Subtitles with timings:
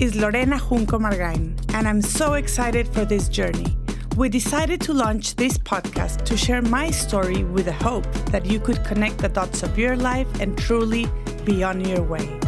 [0.00, 3.76] is Lorena Junco Margain, and I'm so excited for this journey.
[4.16, 8.60] We decided to launch this podcast to share my story with the hope that you
[8.60, 11.06] could connect the dots of your life and truly
[11.44, 12.40] be on your way.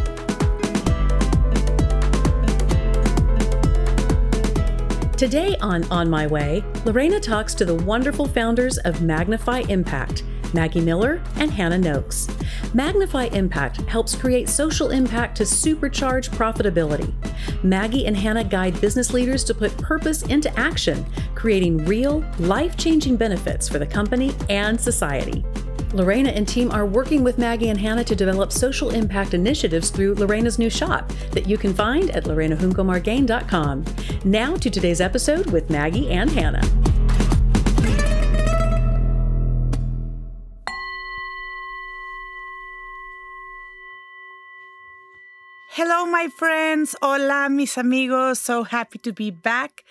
[5.19, 10.81] Today on On My Way, Lorena talks to the wonderful founders of Magnify Impact, Maggie
[10.81, 12.29] Miller and Hannah Noakes.
[12.75, 17.13] Magnify Impact helps create social impact to supercharge profitability.
[17.63, 23.17] Maggie and Hannah guide business leaders to put purpose into action, creating real, life changing
[23.17, 25.45] benefits for the company and society.
[25.93, 30.15] Lorena and team are working with Maggie and Hannah to develop social impact initiatives through
[30.15, 33.85] Lorena's new shop that you can find at lorenajuncomargain.com.
[34.25, 36.63] Now to today's episode with Maggie and Hannah.
[45.85, 46.95] Hello, my friends.
[47.03, 48.39] Hola, mis amigos.
[48.39, 49.83] So happy to be back.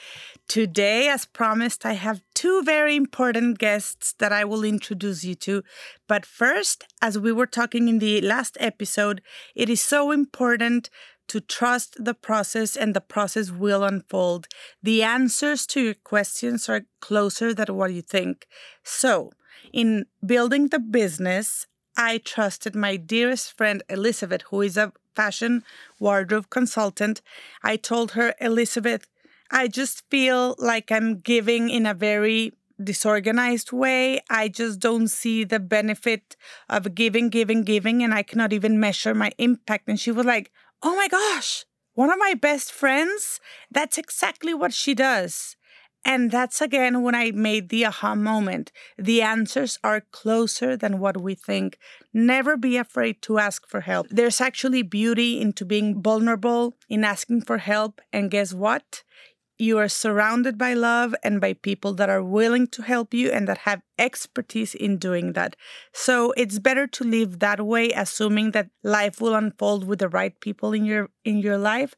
[0.47, 5.63] Today, as promised, I have two very important guests that I will introduce you to.
[6.07, 9.21] But first, as we were talking in the last episode,
[9.53, 10.89] it is so important
[11.27, 14.47] to trust the process and the process will unfold.
[14.81, 18.47] The answers to your questions are closer than what you think.
[18.81, 19.31] So,
[19.73, 25.63] in building the business, I trusted my dearest friend Elizabeth, who is a fashion
[25.99, 27.21] wardrobe consultant.
[27.63, 29.07] I told her, Elizabeth,
[29.49, 32.53] I just feel like I'm giving in a very
[32.83, 34.21] disorganized way.
[34.29, 36.35] I just don't see the benefit
[36.69, 39.87] of giving, giving, giving, and I cannot even measure my impact.
[39.87, 40.51] And she was like,
[40.83, 45.55] Oh my gosh, one of my best friends, that's exactly what she does.
[46.03, 48.71] And that's again when I made the aha moment.
[48.97, 51.77] The answers are closer than what we think.
[52.13, 54.07] Never be afraid to ask for help.
[54.09, 58.01] There's actually beauty into being vulnerable, in asking for help.
[58.11, 59.03] And guess what?
[59.57, 63.47] You are surrounded by love and by people that are willing to help you and
[63.47, 65.55] that have expertise in doing that.
[65.93, 70.37] So it's better to live that way, assuming that life will unfold with the right
[70.41, 71.93] people in your in your life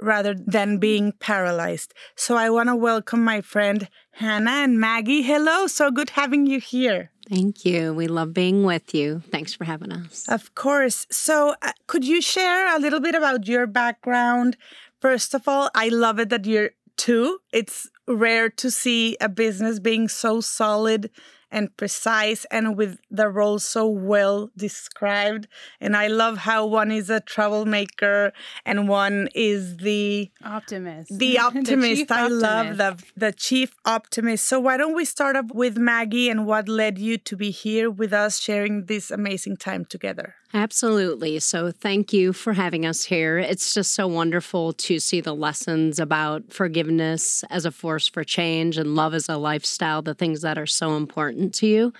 [0.00, 1.94] rather than being paralyzed.
[2.16, 5.22] So I want to welcome my friend Hannah and Maggie.
[5.22, 7.12] Hello, so good having you here.
[7.28, 7.92] Thank you.
[7.92, 9.22] We love being with you.
[9.30, 10.28] Thanks for having us.
[10.28, 11.06] Of course.
[11.10, 14.56] So, uh, could you share a little bit about your background?
[15.00, 17.38] First of all, I love it that you're two.
[17.52, 21.10] It's rare to see a business being so solid
[21.50, 25.46] and precise and with the role so well described.
[25.80, 28.32] And I love how one is a troublemaker
[28.64, 31.18] and one is the optimist.
[31.18, 32.08] The optimist.
[32.08, 32.42] the I optimist.
[32.42, 34.46] love the the chief optimist.
[34.46, 37.90] So why don't we start up with Maggie and what led you to be here
[37.90, 40.34] with us sharing this amazing time together?
[40.54, 41.38] Absolutely.
[41.40, 43.36] So, thank you for having us here.
[43.36, 48.78] It's just so wonderful to see the lessons about forgiveness as a force for change
[48.78, 51.92] and love as a lifestyle, the things that are so important to you.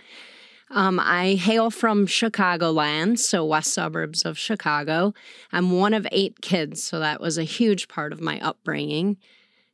[0.70, 5.14] Um, I hail from Chicagoland, so west suburbs of Chicago.
[5.52, 9.16] I'm one of eight kids, so that was a huge part of my upbringing.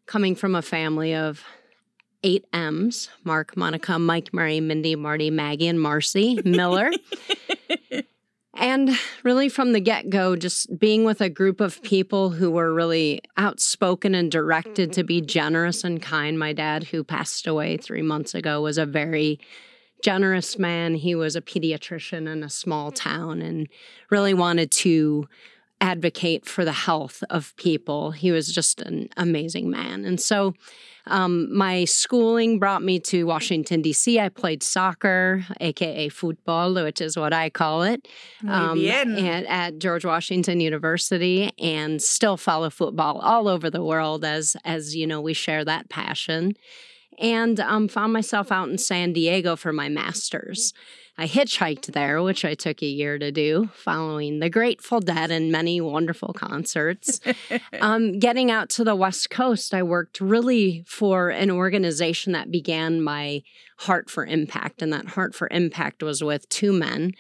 [0.05, 1.45] Coming from a family of
[2.23, 6.91] eight M's Mark, Monica, Mike, Mary, Mindy, Marty, Maggie, and Marcy Miller.
[8.55, 8.91] And
[9.23, 13.23] really, from the get go, just being with a group of people who were really
[13.39, 16.39] outspoken and directed to be generous and kind.
[16.39, 19.41] My dad, who passed away three months ago, was a very
[20.03, 20.97] generous man.
[20.97, 23.69] He was a pediatrician in a small town and
[24.11, 25.29] really wanted to
[25.83, 28.13] advocate for the health of people.
[28.13, 30.05] He was just an amazing man.
[30.05, 30.55] And so,
[31.09, 34.21] um, my schooling brought me to Washington, D.C.
[34.21, 38.07] I played soccer, aka football, which is what I call it,
[38.47, 38.79] um,
[39.27, 44.95] at, at George Washington University, and still follow football all over the world as, as
[44.95, 46.55] you know, we share that passion.
[47.19, 50.73] And um, found myself out in San Diego for my master's.
[51.19, 55.53] I hitchhiked there, which I took a year to do, following the Grateful Dead and
[55.53, 57.21] many wonderful concerts.
[57.81, 63.03] um, getting out to the West Coast, I worked really for an organization that began
[63.03, 63.43] my
[63.81, 64.81] Heart for Impact.
[64.81, 67.13] And that Heart for Impact was with two men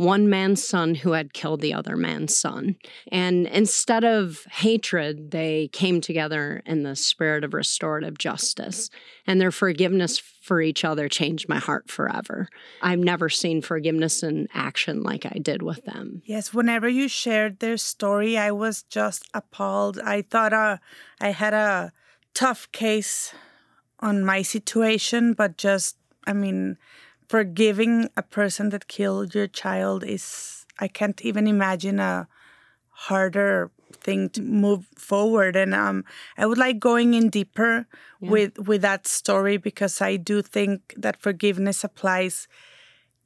[0.00, 2.74] one man's son who had killed the other man's son.
[3.12, 8.88] And instead of hatred, they came together in the spirit of restorative justice.
[9.26, 12.48] And their forgiveness for each other changed my heart forever.
[12.80, 16.22] I've never seen forgiveness in action like I did with them.
[16.24, 20.00] Yes, whenever you shared their story, I was just appalled.
[20.00, 20.78] I thought uh,
[21.20, 21.92] I had a
[22.32, 23.34] tough case
[24.00, 26.78] on my situation, but just, I mean,
[27.30, 32.26] forgiving a person that killed your child is I can't even imagine a
[33.06, 35.54] harder thing to move forward.
[35.54, 36.04] And um,
[36.36, 37.86] I would like going in deeper
[38.20, 38.30] yeah.
[38.30, 42.48] with with that story because I do think that forgiveness applies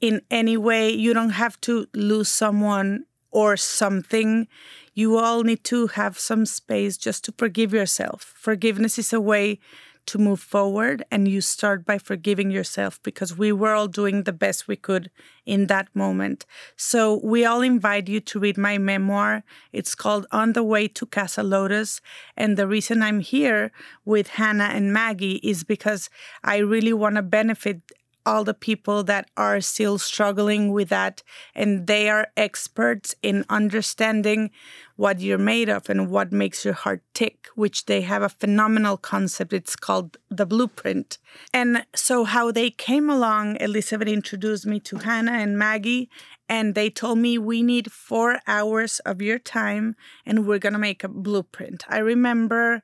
[0.03, 0.91] in any way.
[0.91, 4.49] You don't have to lose someone or something.
[4.93, 8.35] You all need to have some space just to forgive yourself.
[8.37, 9.61] Forgiveness is a way
[10.06, 14.33] to move forward and you start by forgiving yourself because we were all doing the
[14.33, 15.11] best we could
[15.47, 16.47] in that moment.
[16.77, 19.45] So we all invite you to read my memoir.
[19.73, 22.01] It's called On the Way to Casa Lotus.
[22.37, 23.73] And the reason I'm here
[24.05, 26.11] with Hannah and Maggie is because
[26.43, 27.83] I really want to benefit
[28.26, 31.23] all the people that are still struggling with that.
[31.55, 34.50] And they are experts in understanding
[34.97, 38.97] what you're made of and what makes your heart tick, which they have a phenomenal
[38.97, 39.53] concept.
[39.53, 41.19] It's called the blueprint.
[41.53, 46.09] And so, how they came along, Elizabeth introduced me to Hannah and Maggie,
[46.49, 50.79] and they told me we need four hours of your time and we're going to
[50.79, 51.85] make a blueprint.
[51.88, 52.82] I remember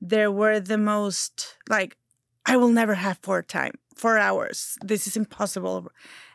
[0.00, 1.96] there were the most like,
[2.46, 4.78] I will never have four time four hours.
[4.82, 5.90] This is impossible.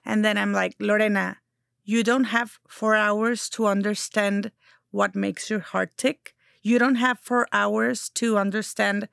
[0.06, 1.38] And then I'm like, Lorena,
[1.84, 4.52] you don't have four hours to understand
[4.92, 6.34] what makes your heart tick.
[6.62, 9.10] You don't have four hours to understand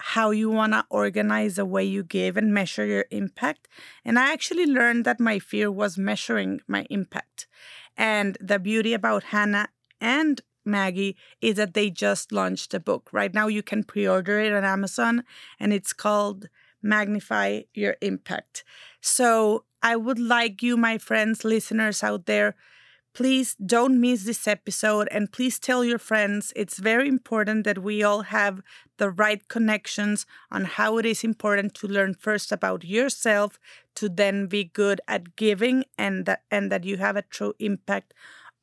[0.00, 3.68] how you want to organize the way you give and measure your impact.
[4.04, 7.46] And I actually learned that my fear was measuring my impact.
[7.96, 9.68] And the beauty about Hannah
[10.00, 13.08] and Maggie is that they just launched a book.
[13.12, 15.24] Right now, you can pre order it on Amazon,
[15.58, 16.48] and it's called
[16.82, 18.64] magnify your impact.
[19.00, 22.54] So I would like you, my friends, listeners out there,
[23.14, 26.52] please don't miss this episode and please tell your friends.
[26.54, 28.60] It's very important that we all have
[28.98, 33.58] the right connections on how it is important to learn first about yourself
[33.96, 38.14] to then be good at giving and that and that you have a true impact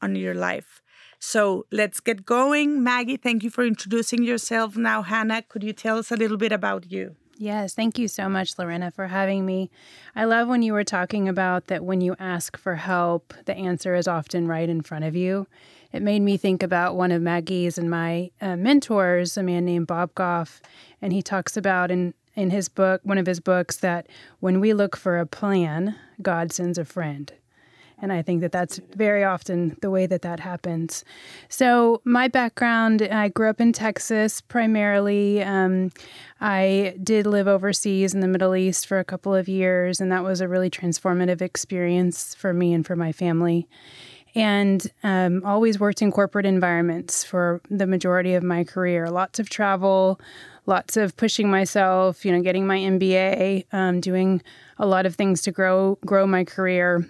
[0.02, 0.82] on your life.
[1.20, 2.84] So let's get going.
[2.84, 4.78] Maggie, thank you for introducing yourself.
[4.78, 7.16] Now, Hannah, could you tell us a little bit about you?
[7.38, 9.70] Yes, thank you so much, Lorena, for having me.
[10.16, 13.94] I love when you were talking about that when you ask for help, the answer
[13.94, 15.48] is often right in front of you.
[15.92, 19.88] It made me think about one of Maggie's and my uh, mentors, a man named
[19.88, 20.62] Bob Goff,
[21.02, 24.08] and he talks about in in his book, one of his books, that
[24.42, 27.32] when we look for a plan, God sends a friend.
[28.02, 31.06] And I think that that's very often the way that that happens.
[31.48, 35.42] So, my background I grew up in Texas primarily.
[35.42, 35.92] Um,
[36.42, 40.24] I did live overseas in the Middle East for a couple of years, and that
[40.24, 43.68] was a really transformative experience for me and for my family.
[44.36, 49.10] And um, always worked in corporate environments for the majority of my career.
[49.10, 50.20] Lots of travel,
[50.66, 54.42] lots of pushing myself, you know, getting my MBA, um, doing
[54.78, 57.10] a lot of things to grow grow my career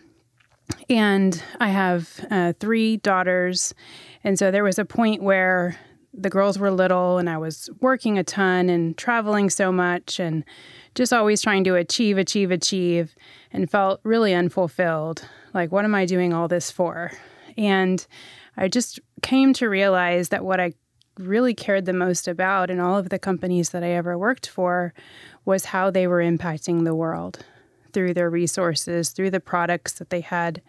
[0.90, 3.74] and I have uh, three daughters.
[4.24, 5.78] And so there was a point where
[6.14, 10.44] the girls were little and I was working a ton and traveling so much and
[10.94, 13.16] just always trying to achieve, achieve, achieve,
[13.52, 15.28] and felt really unfulfilled.
[15.54, 17.12] Like, what am I doing all this for?
[17.58, 18.06] And
[18.56, 20.74] I just came to realize that what I
[21.18, 24.94] really cared the most about in all of the companies that I ever worked for
[25.44, 27.46] was how they were impacting the world
[27.96, 30.62] through their resources, through the products that they had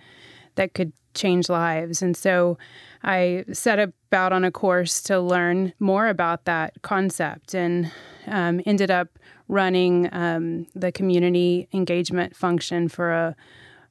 [0.55, 2.01] that could change lives.
[2.01, 2.57] And so
[3.03, 7.91] I set about on a course to learn more about that concept and
[8.29, 9.19] um, ended up
[9.49, 13.35] running um, the community engagement function for a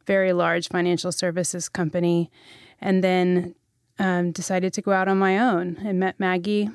[0.08, 2.32] very large financial services company.
[2.80, 3.56] And then
[4.00, 6.70] um, decided to go out on my own and met Maggie.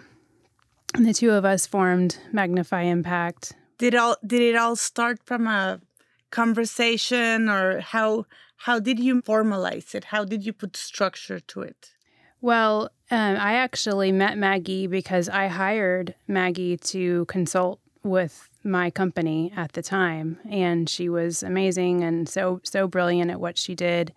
[0.95, 3.55] And the two of us formed Magnify Impact.
[3.79, 5.81] Did all did it all start from a
[6.31, 10.05] conversation or how how did you formalize it?
[10.07, 11.93] How did you put structure to it?
[12.41, 19.53] Well um, i actually met maggie because i hired maggie to consult with my company
[19.57, 24.13] at the time and she was amazing and so so brilliant at what she did.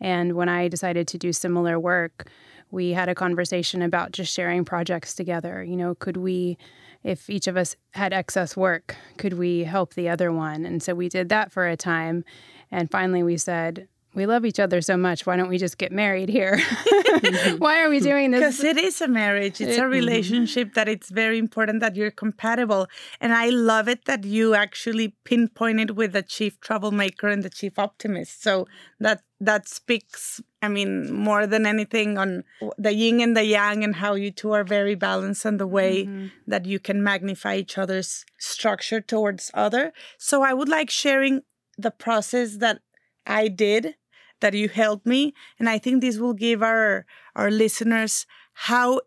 [0.00, 2.28] And when i decided to do similar work
[2.70, 5.62] we had a conversation about just sharing projects together.
[5.62, 6.58] You know could we
[7.04, 10.64] if each of us had excess work, could we help the other one?
[10.64, 12.24] And so we did that for a time.
[12.70, 15.24] And finally, we said, we love each other so much.
[15.24, 16.60] Why don't we just get married here?
[17.58, 18.40] Why are we doing this?
[18.40, 19.60] Because it is a marriage.
[19.60, 19.90] It's a mm-hmm.
[19.90, 22.88] relationship that it's very important that you're compatible.
[23.20, 27.78] And I love it that you actually pinpointed with the chief troublemaker and the chief
[27.78, 28.42] optimist.
[28.42, 28.66] So
[29.00, 32.44] that that speaks, I mean, more than anything on
[32.78, 36.04] the yin and the yang and how you two are very balanced and the way
[36.04, 36.28] mm-hmm.
[36.46, 39.92] that you can magnify each other's structure towards other.
[40.18, 41.42] So I would like sharing
[41.76, 42.80] the process that
[43.26, 43.96] I did
[44.42, 48.26] that you helped me and i think this will give our our listeners
[48.68, 49.00] how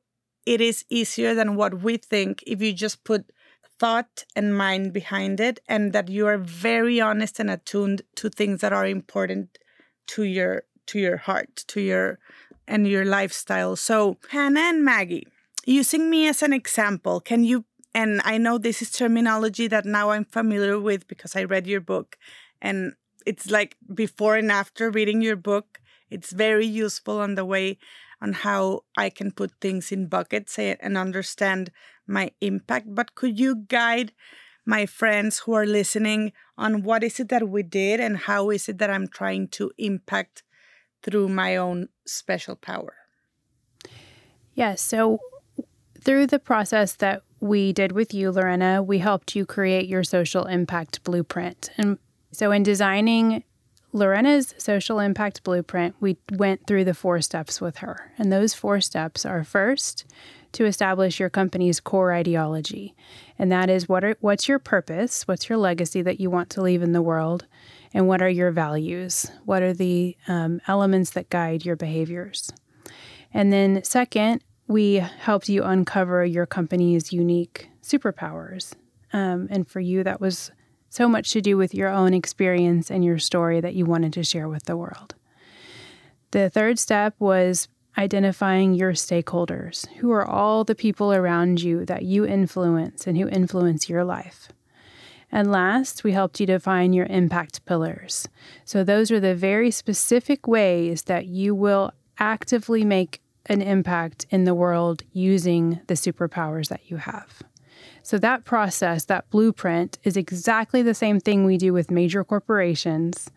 [0.45, 3.31] it is easier than what we think if you just put
[3.77, 8.61] thought and mind behind it and that you are very honest and attuned to things
[8.61, 9.59] that are important
[10.07, 12.19] to your to your heart to your
[12.67, 15.27] and your lifestyle so hannah and maggie
[15.65, 20.11] using me as an example can you and i know this is terminology that now
[20.11, 22.17] i'm familiar with because i read your book
[22.61, 22.93] and
[23.25, 27.77] it's like before and after reading your book it's very useful on the way
[28.21, 31.71] on how I can put things in buckets eh, and understand
[32.07, 32.87] my impact.
[32.93, 34.13] But could you guide
[34.65, 38.67] my friends who are listening on what is it that we did and how is
[38.67, 40.43] it that I'm trying to impact
[41.05, 42.93] through my own special power?
[43.83, 43.91] Yes.
[44.55, 45.19] Yeah, so
[46.01, 50.45] through the process that we did with you, Lorena, we helped you create your social
[50.45, 51.69] impact blueprint.
[51.77, 51.99] And
[52.31, 53.43] so in designing
[53.93, 58.11] Lorena's social impact blueprint, we went through the four steps with her.
[58.17, 60.05] And those four steps are first,
[60.53, 62.95] to establish your company's core ideology.
[63.37, 65.27] And that is what are, what's your purpose?
[65.27, 67.45] What's your legacy that you want to leave in the world?
[67.95, 69.31] And what are your values?
[69.45, 72.51] What are the um, elements that guide your behaviors?
[73.33, 78.73] And then, second, we helped you uncover your company's unique superpowers.
[79.13, 80.51] Um, and for you, that was
[80.89, 84.25] so much to do with your own experience and your story that you wanted to
[84.25, 85.15] share with the world.
[86.31, 92.03] The third step was identifying your stakeholders, who are all the people around you that
[92.03, 94.49] you influence and who influence your life.
[95.35, 98.25] And last, we helped you define your impact pillars.
[98.63, 104.45] So, those are the very specific ways that you will actively make an impact in
[104.45, 107.43] the world using the superpowers that you have.
[108.01, 113.29] So, that process, that blueprint, is exactly the same thing we do with major corporations.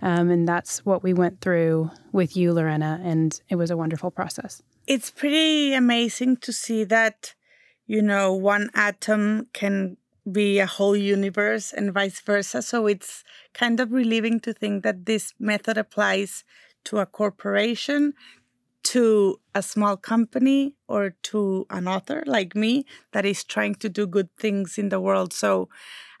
[0.00, 2.98] Um, and that's what we went through with you, Lorena.
[3.04, 4.62] And it was a wonderful process.
[4.86, 7.34] It's pretty amazing to see that,
[7.86, 9.98] you know, one atom can
[10.30, 12.62] be a whole universe and vice versa.
[12.62, 13.24] So it's
[13.54, 16.44] kind of relieving to think that this method applies
[16.84, 18.14] to a corporation,
[18.84, 24.06] to a small company or to an author like me that is trying to do
[24.06, 25.32] good things in the world.
[25.32, 25.68] So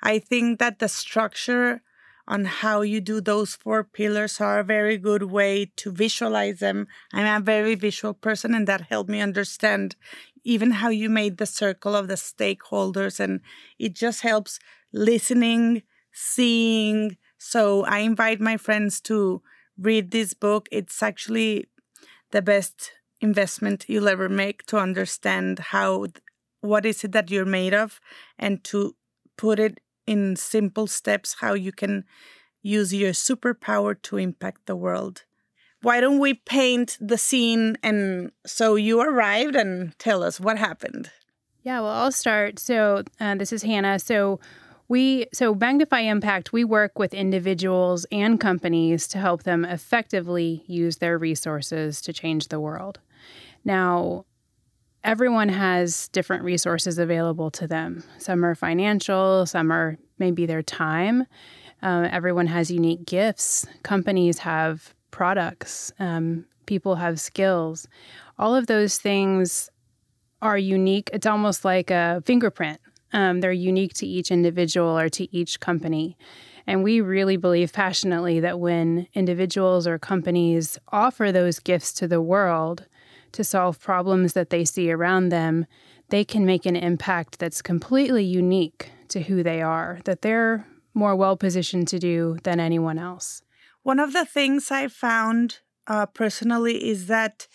[0.02, 1.82] I think that the structure
[2.28, 6.86] on how you do those four pillars are a very good way to visualize them.
[7.12, 9.96] I'm a very visual person, and that helped me understand
[10.44, 13.20] even how you made the circle of the stakeholders.
[13.20, 13.40] And
[13.78, 14.58] it just helps
[14.92, 17.16] listening, seeing.
[17.38, 19.42] So I invite my friends to
[19.78, 20.68] read this book.
[20.70, 21.66] It's actually
[22.30, 26.06] the best investment you'll ever make to understand how
[26.60, 28.00] what is it that you're made of
[28.38, 28.94] and to
[29.36, 32.04] put it in simple steps how you can
[32.62, 35.24] use your superpower to impact the world.
[35.82, 41.10] Why don't we paint the scene and so you arrived and tell us what happened?
[41.62, 42.58] Yeah well i'll start.
[42.58, 43.98] So uh, this is hannah.
[43.98, 44.40] So
[44.88, 50.98] we so Magnify Impact, we work with individuals and companies to help them effectively use
[50.98, 53.00] their resources to change the world.
[53.64, 54.26] Now,
[55.04, 58.04] everyone has different resources available to them.
[58.18, 61.26] Some are financial, some are maybe their time.
[61.82, 63.66] Um, everyone has unique gifts.
[63.82, 65.92] Companies have products.
[65.98, 67.88] Um, people have skills.
[68.38, 69.68] All of those things
[70.40, 71.10] are unique.
[71.12, 72.80] It's almost like a fingerprint
[73.12, 76.16] um, they're unique to each individual or to each company.
[76.66, 82.22] And we really believe passionately that when individuals or companies offer those gifts to the
[82.22, 82.86] world
[83.32, 85.66] to solve problems that they see around them,
[86.10, 91.16] they can make an impact that's completely unique to who they are, that they're more
[91.16, 93.42] well positioned to do than anyone else.
[93.82, 97.48] One of the things I found uh, personally is that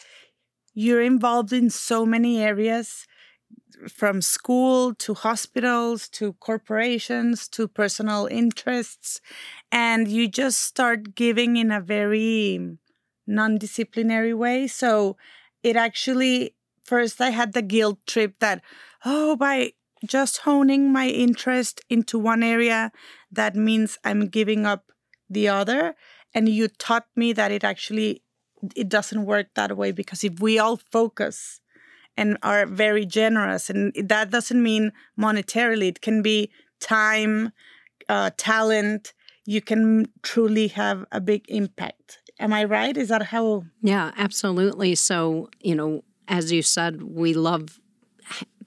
[0.73, 3.07] you're involved in so many areas
[3.89, 9.21] from school to hospitals to corporations to personal interests
[9.71, 12.77] and you just start giving in a very
[13.27, 15.15] non-disciplinary way so
[15.67, 18.61] it actually first i had the guilt trip that
[19.05, 19.71] oh by
[20.05, 22.91] just honing my interest into one area
[23.31, 24.91] that means i'm giving up
[25.29, 25.95] the other
[26.33, 28.21] and you taught me that it actually
[28.75, 31.59] it doesn't work that way because if we all focus
[32.17, 33.69] and are very generous.
[33.69, 36.49] And that doesn't mean monetarily, it can be
[36.81, 37.53] time,
[38.09, 39.13] uh, talent.
[39.47, 42.19] You can truly have a big impact.
[42.37, 42.95] Am I right?
[42.97, 43.63] Is that how?
[43.81, 44.93] Yeah, absolutely.
[44.95, 47.79] So, you know, as you said, we love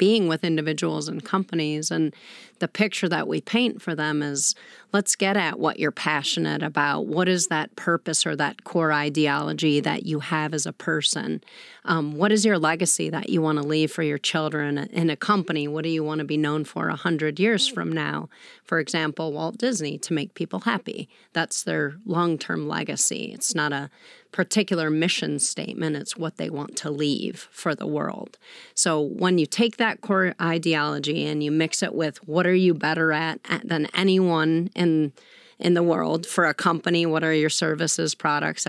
[0.00, 1.90] being with individuals and companies.
[1.90, 2.16] And
[2.59, 4.54] the picture that we paint for them is
[4.95, 7.04] let's get at what you're passionate about.
[7.04, 11.45] What is that purpose or that core ideology that you have as a person?
[11.85, 15.16] Um, what is your legacy that you want to leave for your children in a
[15.16, 15.69] company?
[15.69, 18.30] What do you want to be known for a hundred years from now?
[18.64, 21.11] For example, Walt Disney to make people happy.
[21.35, 23.33] That's their long term legacy.
[23.35, 23.90] It's not a
[24.32, 28.38] particular mission statement, it's what they want to leave for the world.
[28.75, 32.75] So when you take that core ideology and you mix it with what are you
[32.75, 35.12] better at than anyone in
[35.58, 37.04] in the world for a company?
[37.04, 38.66] What are your services products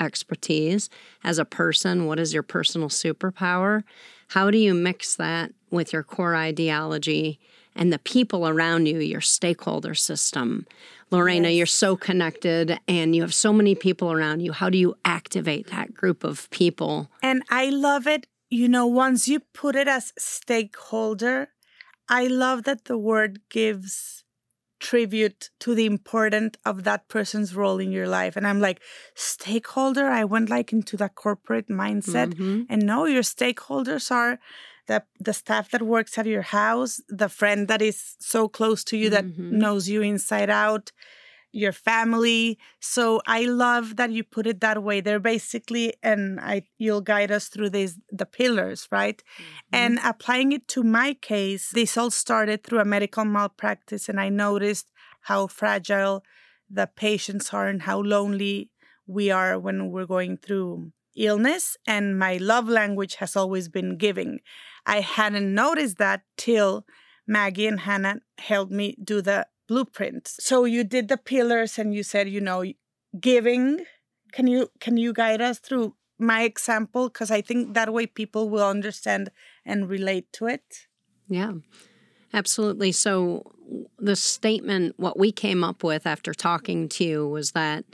[0.00, 0.88] expertise?
[1.22, 3.84] As a person what is your personal superpower?
[4.28, 7.38] How do you mix that with your core ideology
[7.74, 10.66] and the people around you your stakeholder system
[11.12, 11.56] lorena yes.
[11.56, 15.68] you're so connected and you have so many people around you how do you activate
[15.68, 20.12] that group of people and i love it you know once you put it as
[20.18, 21.48] stakeholder
[22.08, 24.24] I love that the word gives
[24.80, 28.36] tribute to the importance of that person's role in your life.
[28.36, 28.82] And I'm like,
[29.14, 32.34] stakeholder, I went like into that corporate mindset.
[32.34, 32.62] Mm-hmm.
[32.68, 34.38] And no, your stakeholders are
[34.86, 38.96] the the staff that works at your house, the friend that is so close to
[38.96, 39.58] you that mm-hmm.
[39.58, 40.92] knows you inside out,
[41.52, 42.58] your family.
[42.80, 45.00] So I love that you put it that way.
[45.00, 49.22] They're basically, and I you'll guide us through these the pillars, right?
[49.22, 49.74] Mm-hmm.
[49.74, 54.28] And applying it to my case, this all started through a medical malpractice, and I
[54.30, 54.90] noticed
[55.22, 56.24] how fragile
[56.68, 58.70] the patients are and how lonely
[59.06, 61.76] we are when we're going through illness.
[61.86, 64.40] And my love language has always been giving.
[64.86, 66.84] I hadn't noticed that till
[67.26, 70.28] Maggie and Hannah helped me do the blueprint.
[70.28, 72.64] So you did the pillars and you said, you know,
[73.20, 73.84] giving.
[74.32, 78.48] Can you can you guide us through my example because I think that way people
[78.48, 79.30] will understand
[79.64, 80.88] and relate to it?
[81.28, 81.52] Yeah.
[82.34, 82.92] Absolutely.
[82.92, 83.52] So
[83.98, 87.84] the statement what we came up with after talking to you was that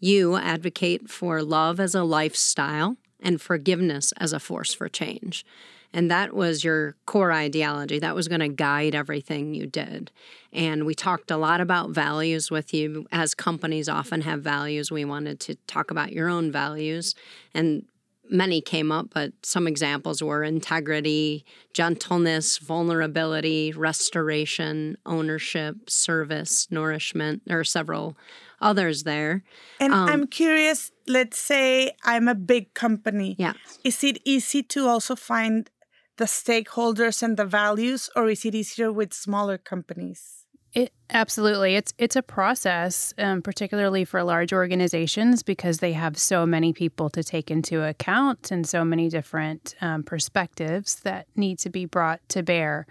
[0.00, 5.44] you advocate for love as a lifestyle and forgiveness as a force for change.
[5.92, 7.98] And that was your core ideology.
[7.98, 10.10] That was going to guide everything you did.
[10.52, 13.06] And we talked a lot about values with you.
[13.10, 17.14] As companies often have values, we wanted to talk about your own values.
[17.54, 17.86] And
[18.30, 27.42] many came up, but some examples were integrity, gentleness, vulnerability, restoration, ownership, service, nourishment.
[27.46, 28.16] There are several
[28.60, 29.44] others there.
[29.80, 33.36] And um, I'm curious, let's say I'm a big company.
[33.38, 33.54] Yeah.
[33.84, 35.70] Is it easy to also find
[36.16, 40.38] the stakeholders and the values, or is it easier with smaller companies?
[40.74, 41.76] It absolutely.
[41.76, 47.08] It's it's a process, um, particularly for large organizations, because they have so many people
[47.10, 52.20] to take into account and so many different um, perspectives that need to be brought
[52.30, 52.86] to bear.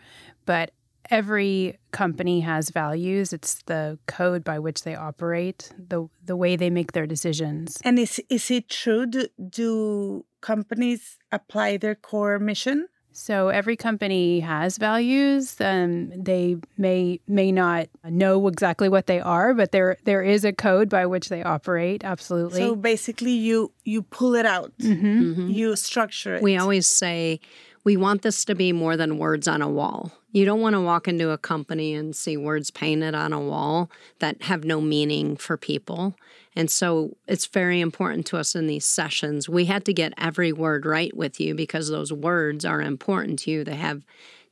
[0.45, 0.71] But
[1.09, 3.33] every company has values.
[3.33, 7.79] It's the code by which they operate, the the way they make their decisions.
[7.83, 9.05] And is is it true?
[9.05, 12.87] Do, do companies apply their core mission?
[13.19, 15.59] So every company has values.
[15.59, 20.53] Um, they may may not know exactly what they are, but there there is a
[20.53, 22.03] code by which they operate.
[22.03, 22.59] Absolutely.
[22.59, 24.71] So basically, you you pull it out.
[24.79, 25.07] Mm-hmm.
[25.07, 25.47] Mm-hmm.
[25.49, 26.43] You structure it.
[26.43, 27.39] We always say
[27.83, 30.11] we want this to be more than words on a wall.
[30.37, 33.89] You don't want to walk into a company and see words painted on a wall
[34.19, 36.15] that have no meaning for people.
[36.55, 39.49] And so it's very important to us in these sessions.
[39.49, 43.51] We had to get every word right with you because those words are important to
[43.51, 43.63] you.
[43.63, 44.05] They have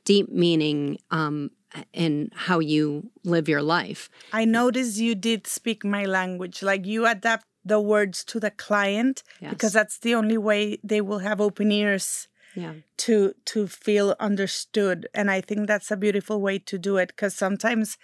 [0.04, 1.52] deep meaning um,
[1.92, 4.10] in how you live your life.
[4.32, 9.22] I noticed you did speak my language, like you adapt the words to the client
[9.40, 9.50] yes.
[9.50, 12.72] because that's the only way they will have open ears yeah.
[12.96, 17.34] to to feel understood and i think that's a beautiful way to do it because
[17.34, 17.98] sometimes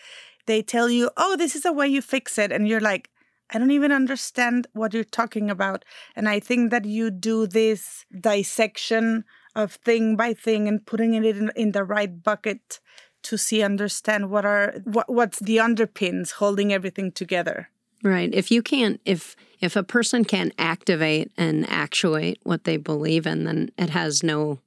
[0.47, 3.09] they tell you oh this is a way you fix it and you're like
[3.55, 5.85] I don't even understand what you're talking about.
[6.17, 11.25] And I think that you do this dissection of thing by thing and putting it
[11.25, 12.81] in, in the right bucket
[13.25, 17.69] to see understand what are what what's the underpins holding everything together.
[18.03, 18.33] Right.
[18.33, 23.45] If you can't if if a person can't activate and actuate what they believe in,
[23.45, 24.59] then it has no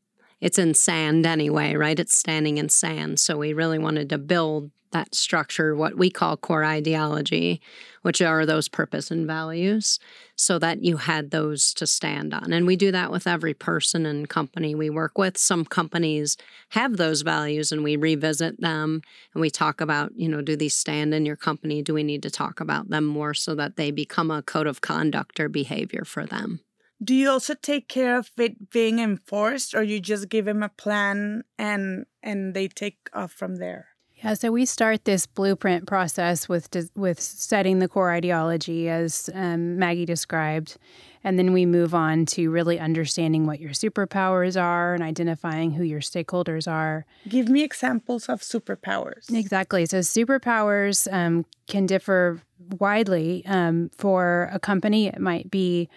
[0.42, 2.00] it's in sand anyway, right?
[2.00, 3.20] It's standing in sand.
[3.20, 7.60] So we really wanted to build that structure, what we call core ideology,
[8.02, 10.00] which are those purpose and values,
[10.38, 12.54] so that you had those to stand on.
[12.54, 15.38] And we do that with every person and company we work with.
[15.38, 16.38] Some companies
[16.70, 19.02] have those values and we revisit them
[19.34, 21.82] and we talk about, you know, do these stand in your company?
[21.82, 24.80] Do we need to talk about them more so that they become a code of
[24.80, 26.62] conduct or behavior for them?
[27.04, 30.70] Do you also take care of it being enforced or you just give them a
[30.70, 33.88] plan and and they take off from there
[34.24, 39.78] yeah, so we start this blueprint process with with setting the core ideology, as um,
[39.78, 40.78] Maggie described,
[41.24, 45.84] and then we move on to really understanding what your superpowers are and identifying who
[45.84, 47.06] your stakeholders are.
[47.28, 49.32] Give me examples of superpowers.
[49.32, 49.86] Exactly.
[49.86, 52.42] So superpowers um, can differ
[52.80, 53.44] widely.
[53.46, 55.90] Um, for a company, it might be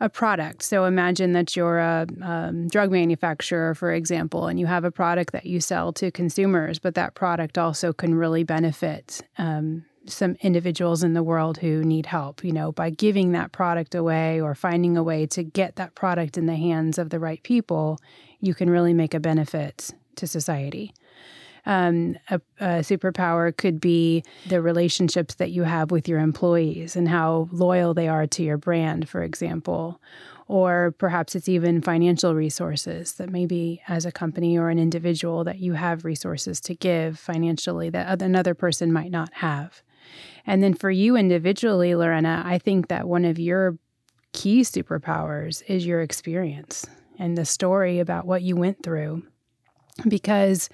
[0.00, 0.62] a product.
[0.62, 5.32] So imagine that you're a um, drug manufacturer, for example, and you have a product
[5.32, 11.02] that you sell to consumers, but that product also can really benefit um, some individuals
[11.02, 12.44] in the world who need help.
[12.44, 16.38] You know, by giving that product away or finding a way to get that product
[16.38, 17.98] in the hands of the right people,
[18.40, 20.94] you can really make a benefit to society.
[21.68, 27.06] Um, a, a, superpower could be the relationships that you have with your employees and
[27.06, 30.00] how loyal they are to your brand, for example.
[30.46, 35.58] Or perhaps it's even financial resources that maybe as a company or an individual that
[35.58, 39.82] you have resources to give financially that another person might not have.
[40.46, 43.76] And then for you individually, Lorena, I think that one of your
[44.32, 46.86] key superpowers is your experience
[47.18, 49.24] and the story about what you went through.
[50.08, 50.70] Because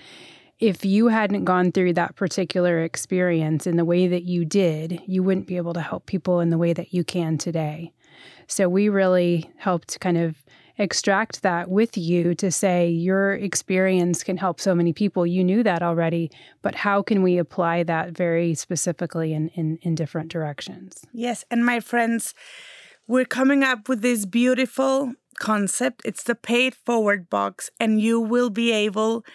[0.65, 5.23] if you hadn't gone through that particular experience in the way that you did, you
[5.23, 7.93] wouldn't be able to help people in the way that you can today.
[8.47, 10.43] So we really helped kind of
[10.79, 15.27] extract that with you to say your experience can help so many people.
[15.27, 16.31] You knew that already,
[16.63, 21.05] but how can we apply that very specifically in, in, in different directions?
[21.13, 21.45] Yes.
[21.51, 22.33] And my friends,
[23.07, 26.01] we're coming up with this beautiful concept.
[26.07, 29.27] It's the paid forward box, and you will be able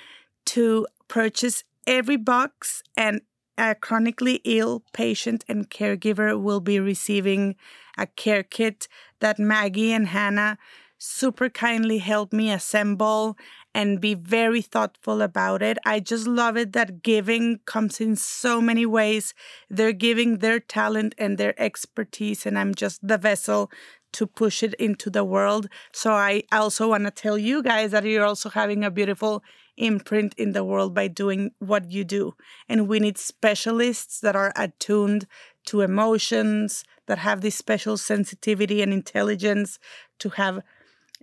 [0.45, 3.21] to purchase every box and
[3.58, 7.56] a chronically ill patient and caregiver will be receiving
[7.97, 8.88] a care kit
[9.19, 10.58] that Maggie and Hannah
[10.97, 13.38] super kindly helped me assemble
[13.73, 15.78] and be very thoughtful about it.
[15.86, 19.34] I just love it that giving comes in so many ways.
[19.69, 23.71] They're giving their talent and their expertise, and I'm just the vessel
[24.13, 25.67] to push it into the world.
[25.93, 29.43] So I also want to tell you guys that you're also having a beautiful
[29.78, 32.34] imprint in the world by doing what you do.
[32.67, 35.26] And we need specialists that are attuned
[35.67, 39.80] to emotions, that have this special sensitivity and intelligence,
[40.19, 40.62] to have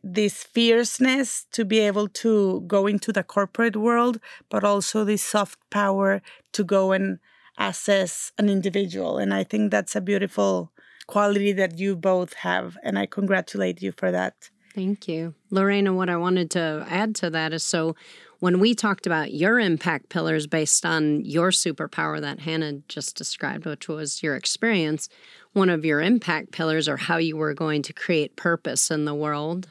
[0.03, 5.59] this fierceness to be able to go into the corporate world, but also this soft
[5.71, 6.23] power
[6.53, 7.19] to go and
[7.59, 9.19] assess an individual.
[9.19, 10.73] And I think that's a beautiful
[11.07, 12.77] quality that you both have.
[12.83, 14.51] And I congratulate you for that.
[14.75, 15.35] Thank you.
[15.51, 17.97] Lorena, what I wanted to add to that is so
[18.41, 23.65] when we talked about your impact pillars based on your superpower that Hannah just described,
[23.65, 25.09] which was your experience,
[25.55, 29.15] one of your impact pillars or how you were going to create purpose in the
[29.15, 29.69] world.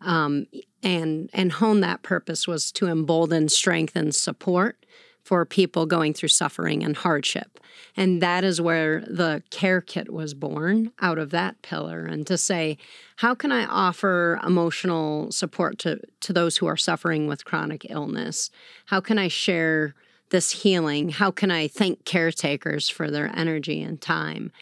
[0.00, 0.46] Um,
[0.82, 4.84] and and hone that purpose was to embolden, strengthen, and support
[5.22, 7.60] for people going through suffering and hardship.
[7.96, 12.06] And that is where the care kit was born out of that pillar.
[12.06, 12.78] And to say,
[13.16, 18.50] how can I offer emotional support to, to those who are suffering with chronic illness?
[18.86, 19.94] How can I share
[20.30, 21.10] this healing?
[21.10, 24.52] How can I thank caretakers for their energy and time?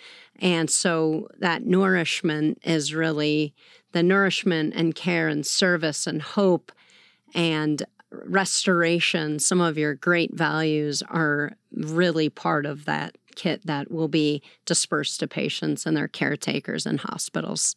[0.41, 3.55] And so that nourishment is really
[3.93, 6.73] the nourishment and care and service and hope
[7.35, 14.09] and restoration, some of your great values are really part of that kit that will
[14.09, 17.77] be dispersed to patients and their caretakers in hospitals.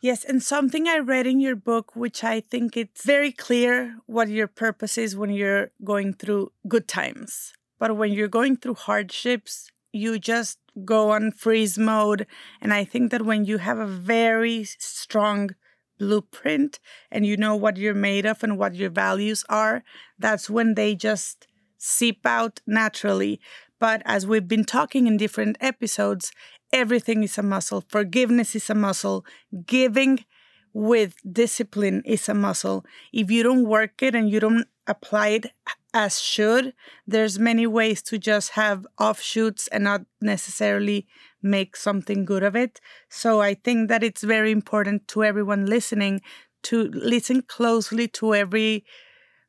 [0.00, 4.28] Yes, and something I read in your book, which I think it's very clear what
[4.28, 7.52] your purpose is when you're going through good times.
[7.80, 12.26] But when you're going through hardships, you just go on freeze mode.
[12.60, 15.50] And I think that when you have a very strong
[15.98, 16.78] blueprint
[17.10, 19.82] and you know what you're made of and what your values are,
[20.18, 23.40] that's when they just seep out naturally.
[23.78, 26.32] But as we've been talking in different episodes,
[26.72, 27.84] everything is a muscle.
[27.88, 29.24] Forgiveness is a muscle.
[29.66, 30.24] Giving
[30.72, 32.84] with discipline is a muscle.
[33.12, 35.46] If you don't work it and you don't apply it
[35.94, 36.74] as should,
[37.06, 41.06] there's many ways to just have offshoots and not necessarily
[41.42, 42.80] make something good of it.
[43.08, 46.20] So I think that it's very important to everyone listening
[46.64, 48.84] to listen closely to every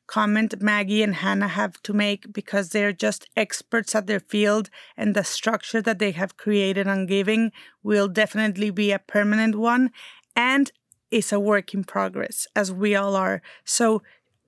[0.10, 5.16] comment Maggie and Hannah have to make because they're just experts at their field and
[5.16, 7.52] the structure that they have created on giving
[7.84, 9.92] will definitely be a permanent one
[10.36, 10.72] and
[11.12, 13.42] is a work in progress as we all are.
[13.64, 14.02] So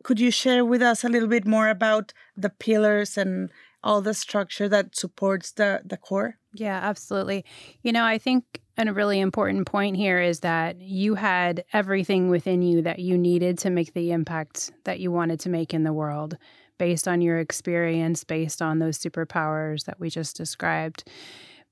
[0.03, 3.51] could you share with us a little bit more about the pillars and
[3.83, 6.37] all the structure that supports the, the core?
[6.53, 7.45] Yeah, absolutely.
[7.81, 8.43] You know, I think
[8.77, 13.59] a really important point here is that you had everything within you that you needed
[13.59, 16.35] to make the impact that you wanted to make in the world
[16.79, 21.07] based on your experience, based on those superpowers that we just described.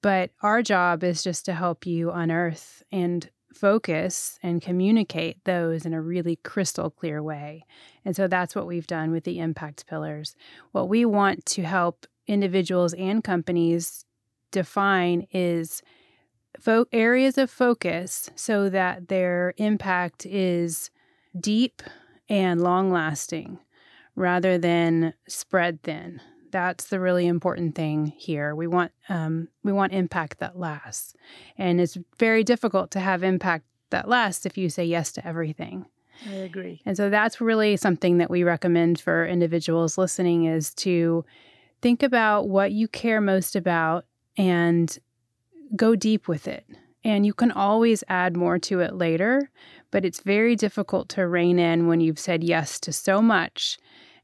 [0.04, 5.94] But our job is just to help you unearth and focus and communicate those in
[5.96, 7.65] a really crystal clear way.
[8.06, 10.36] And so that's what we've done with the impact pillars.
[10.74, 14.06] What we want to help individuals and companies
[14.52, 15.82] define is
[16.60, 20.90] fo- areas of focus so that their impact is
[21.40, 21.82] deep
[22.28, 23.60] and long lasting
[24.16, 26.22] rather than spread thin.
[26.52, 28.56] That's the really important thing here.
[28.56, 31.14] We want um, we want impact that lasts,
[31.58, 35.86] and it's very difficult to have impact that lasts if you say yes to everything.
[36.28, 36.82] I agree.
[36.86, 41.24] And so that's really something that we recommend for individuals listening is to
[41.82, 44.06] think about what you care most about
[44.39, 44.97] and
[45.75, 46.65] go deep with it.
[47.04, 49.52] And you can always add more to it later,
[49.91, 53.78] but it's very difficult to rein in when you've said yes to so much.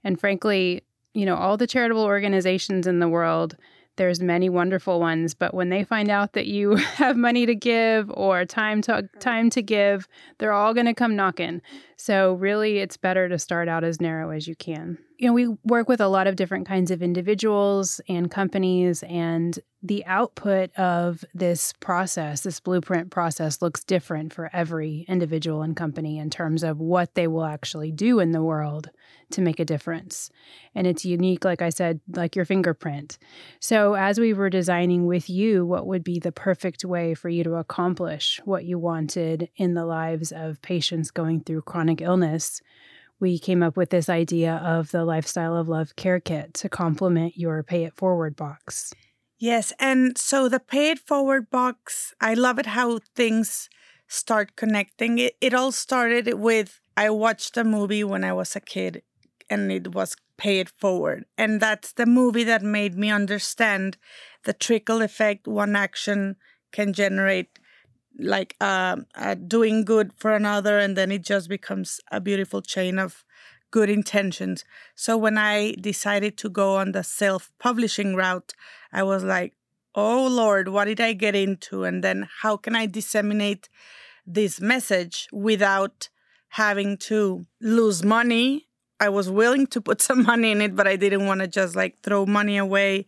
[0.04, 3.56] And frankly, you know, all the charitable organizations in the world
[3.98, 8.12] there's many wonderful ones, but when they find out that you have money to give
[8.14, 11.62] or time to time to give, they're all going to come knocking.
[11.98, 14.98] So really it's better to start out as narrow as you can.
[15.18, 19.58] You know, we work with a lot of different kinds of individuals and companies and
[19.86, 26.18] the output of this process, this blueprint process looks different for every individual and company
[26.18, 28.90] in terms of what they will actually do in the world
[29.30, 30.32] to make a difference.
[30.74, 33.20] And it's unique, like I said, like your fingerprint.
[33.60, 37.44] So, as we were designing with you, what would be the perfect way for you
[37.44, 42.62] to accomplish what you wanted in the lives of patients going through chronic illness?
[43.20, 47.38] We came up with this idea of the Lifestyle of Love Care Kit to complement
[47.38, 48.94] your Pay It Forward box.
[49.38, 49.74] Yes.
[49.80, 53.70] And so the Pay It Forward box, I love it how things
[54.08, 55.18] start connecting.
[55.18, 59.04] It, it all started with I watched a movie when I was a kid
[59.50, 61.26] and it was Pay It Forward.
[61.38, 63.98] And that's the movie that made me understand
[64.44, 66.38] the trickle effect one action
[66.72, 67.60] can generate
[68.18, 72.98] like uh, uh, doing good for another and then it just becomes a beautiful chain
[73.00, 73.24] of
[73.72, 74.64] good intentions.
[74.96, 78.54] So when i decided to go on the self-publishing route
[78.94, 79.54] i was like
[79.96, 81.84] oh lord what did i get into?
[81.84, 83.70] And then how can i disseminate
[84.26, 86.10] this message without
[86.50, 88.68] having to lose money?
[89.00, 91.76] I was willing to put some money in it, but I didn't want to just
[91.76, 93.06] like throw money away.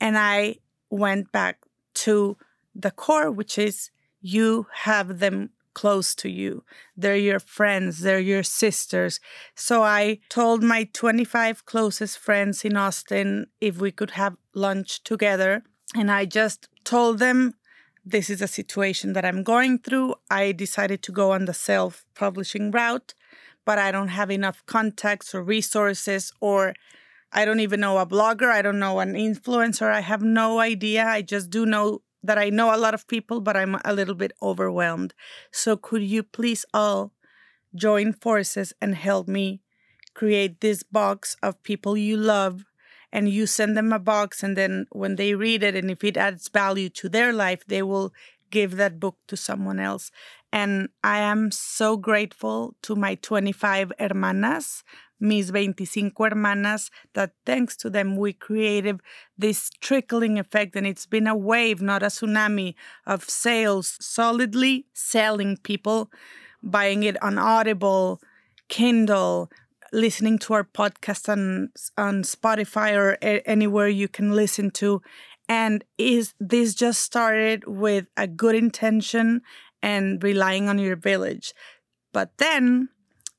[0.00, 0.56] And I
[0.90, 1.60] went back
[1.94, 2.36] to
[2.74, 3.90] the core, which is
[4.20, 6.64] you have them close to you.
[6.96, 9.20] They're your friends, they're your sisters.
[9.54, 15.62] So I told my 25 closest friends in Austin if we could have lunch together.
[15.94, 17.54] And I just told them
[18.04, 20.14] this is a situation that I'm going through.
[20.30, 23.14] I decided to go on the self publishing route
[23.64, 26.74] but I don't have enough contacts or resources, or
[27.32, 31.04] I don't even know a blogger, I don't know an influencer, I have no idea.
[31.04, 34.14] I just do know that I know a lot of people, but I'm a little
[34.14, 35.14] bit overwhelmed.
[35.50, 37.12] So, could you please all
[37.74, 39.60] join forces and help me
[40.14, 42.64] create this box of people you love?
[43.12, 46.16] And you send them a box, and then when they read it, and if it
[46.16, 48.12] adds value to their life, they will
[48.50, 50.12] give that book to someone else.
[50.52, 54.84] And I am so grateful to my 25 hermanas,
[55.20, 59.00] mis 25 hermanas, that thanks to them, we created
[59.36, 60.76] this trickling effect.
[60.76, 62.74] And it's been a wave, not a tsunami,
[63.06, 66.10] of sales, solidly selling people,
[66.62, 68.20] buying it on Audible,
[68.68, 69.50] Kindle,
[69.92, 75.02] listening to our podcast on, on Spotify or a- anywhere you can listen to.
[75.48, 79.42] And is this just started with a good intention
[79.82, 81.52] and relying on your village.
[82.12, 82.88] But then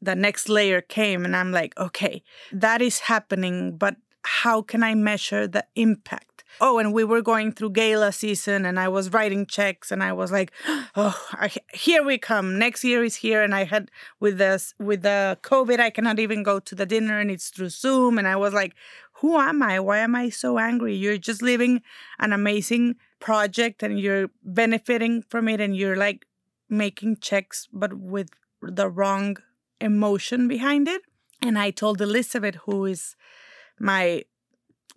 [0.01, 4.95] the next layer came, and I'm like, okay, that is happening, but how can I
[4.95, 6.43] measure the impact?
[6.59, 10.11] Oh, and we were going through gala season, and I was writing checks, and I
[10.11, 10.51] was like,
[10.95, 12.59] "Oh, I, here we come!
[12.59, 16.43] Next year is here." And I had with this with the COVID, I cannot even
[16.43, 18.17] go to the dinner, and it's through Zoom.
[18.17, 18.75] And I was like,
[19.21, 19.79] "Who am I?
[19.79, 20.95] Why am I so angry?
[20.95, 21.81] You're just living
[22.19, 26.25] an amazing project, and you're benefiting from it, and you're like
[26.69, 28.29] making checks, but with
[28.61, 29.37] the wrong
[29.81, 31.01] emotion behind it.
[31.41, 33.15] And I told Elizabeth, who is
[33.79, 34.23] my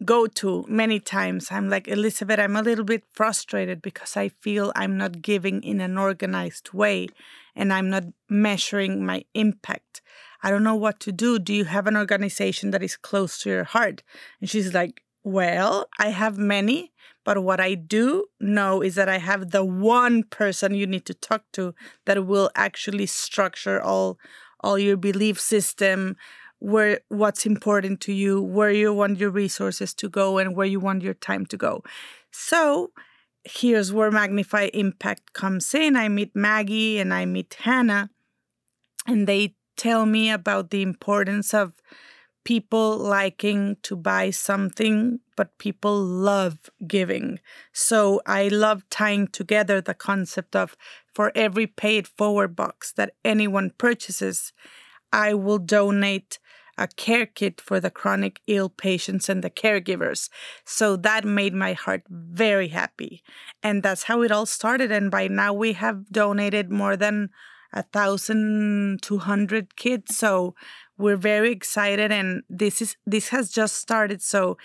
[0.04, 4.72] go to many times, I'm like, Elizabeth, I'm a little bit frustrated because I feel
[4.74, 7.08] I'm not giving in an organized way
[7.54, 10.02] and I'm not measuring my impact.
[10.42, 11.38] I don't know what to do.
[11.38, 14.02] Do you have an organization that is close to your heart?
[14.40, 16.92] And she's like, Well, I have many,
[17.24, 21.14] But what I do know is that I have the one person you need to
[21.14, 24.18] talk to that will actually structure all
[24.64, 26.16] all your belief system,
[26.58, 30.80] where what's important to you, where you want your resources to go and where you
[30.80, 31.82] want your time to go.
[32.32, 32.90] So,
[33.44, 35.96] here's where Magnify Impact comes in.
[35.96, 38.08] I meet Maggie and I meet Hannah
[39.06, 41.74] and they tell me about the importance of
[42.44, 47.40] people liking to buy something, but people love giving.
[47.72, 50.76] So I love tying together the concept of
[51.14, 54.52] for every paid forward box that anyone purchases,
[55.12, 56.38] I will donate
[56.76, 60.28] a care kit for the chronic ill patients and the caregivers.
[60.64, 63.22] So that made my heart very happy.
[63.62, 64.90] And that's how it all started.
[64.90, 67.30] And by now we have donated more than
[67.72, 70.16] a thousand two hundred kids.
[70.16, 70.54] So
[70.96, 74.56] we're very excited and this is this has just started so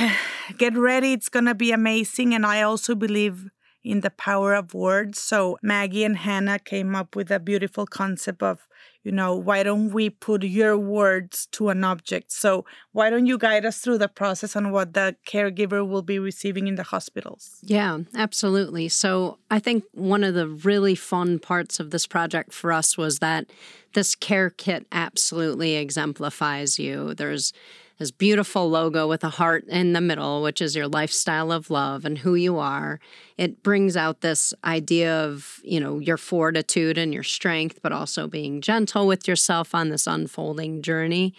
[0.58, 3.48] get ready it's going to be amazing and i also believe
[3.84, 5.20] in the power of words.
[5.20, 8.66] So maggie and hannah came up with a beautiful concept of
[9.04, 12.32] you know why don't we put your words to an object?
[12.32, 16.18] So why don't you guide us through the process on what the caregiver will be
[16.18, 17.58] receiving in the hospitals?
[17.62, 18.88] Yeah absolutely.
[18.88, 23.20] So i think one of the really fun parts of this project for us was
[23.20, 23.46] that
[23.94, 27.14] this care kit absolutely exemplifies you.
[27.14, 27.52] There's
[27.98, 32.04] this beautiful logo with a heart in the middle, which is your lifestyle of love
[32.04, 33.00] and who you are.
[33.36, 38.28] It brings out this idea of, you know, your fortitude and your strength, but also
[38.28, 41.34] being gentle with yourself on this unfolding journey,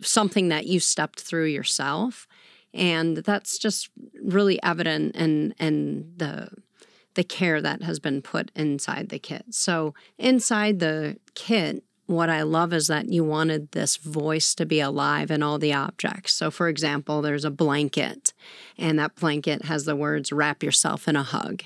[0.00, 2.28] something that you stepped through yourself.
[2.72, 3.90] And that's just
[4.22, 6.50] really evident in, in the
[7.14, 9.44] the care that has been put inside the kit.
[9.50, 14.80] So, inside the kit, what I love is that you wanted this voice to be
[14.80, 16.34] alive in all the objects.
[16.34, 18.32] So, for example, there's a blanket,
[18.76, 21.62] and that blanket has the words wrap yourself in a hug.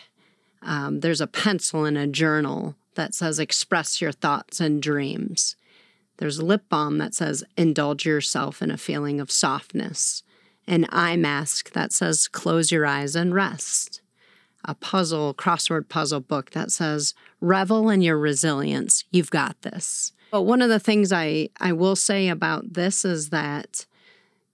[0.60, 5.56] Um, there's a pencil in a journal that says express your thoughts and dreams.
[6.18, 10.22] There's lip balm that says indulge yourself in a feeling of softness.
[10.66, 14.02] An eye mask that says close your eyes and rest
[14.64, 19.04] a puzzle, crossword puzzle book that says, Revel in your resilience.
[19.10, 20.12] You've got this.
[20.32, 23.86] But one of the things I, I will say about this is that,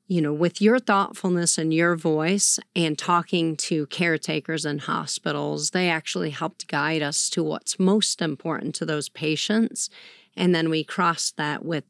[0.08, 5.90] you know, with your thoughtfulness and your voice and talking to caretakers and hospitals, they
[5.90, 9.90] actually helped guide us to what's most important to those patients.
[10.36, 11.84] And then we crossed that with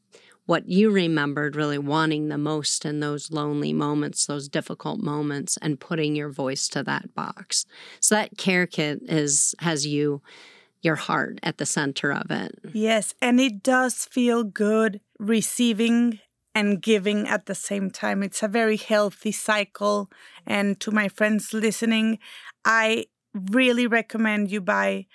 [0.45, 5.79] what you remembered really wanting the most in those lonely moments, those difficult moments, and
[5.79, 7.65] putting your voice to that box.
[8.01, 10.21] So that care kit is has you
[10.81, 12.57] your heart at the center of it.
[12.73, 16.19] Yes, and it does feel good receiving
[16.55, 18.23] and giving at the same time.
[18.23, 20.09] It's a very healthy cycle.
[20.45, 22.19] And to my friends listening,
[22.65, 25.05] I really recommend you buy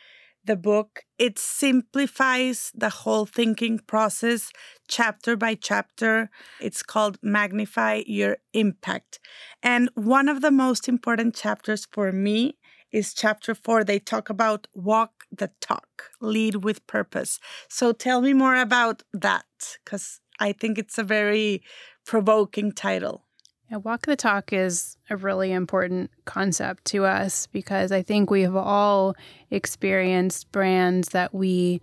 [0.44, 1.04] the book.
[1.18, 4.50] It simplifies the whole thinking process
[4.88, 6.30] chapter by chapter.
[6.60, 9.20] It's called Magnify Your Impact.
[9.62, 12.58] And one of the most important chapters for me
[12.94, 13.82] is chapter four.
[13.82, 17.40] They talk about walk the talk, lead with purpose.
[17.68, 19.44] So tell me more about that,
[19.84, 21.62] because I think it's a very
[22.06, 23.24] provoking title.
[23.68, 28.42] Yeah, walk the talk is a really important concept to us because I think we
[28.42, 29.16] have all
[29.50, 31.80] experienced brands that we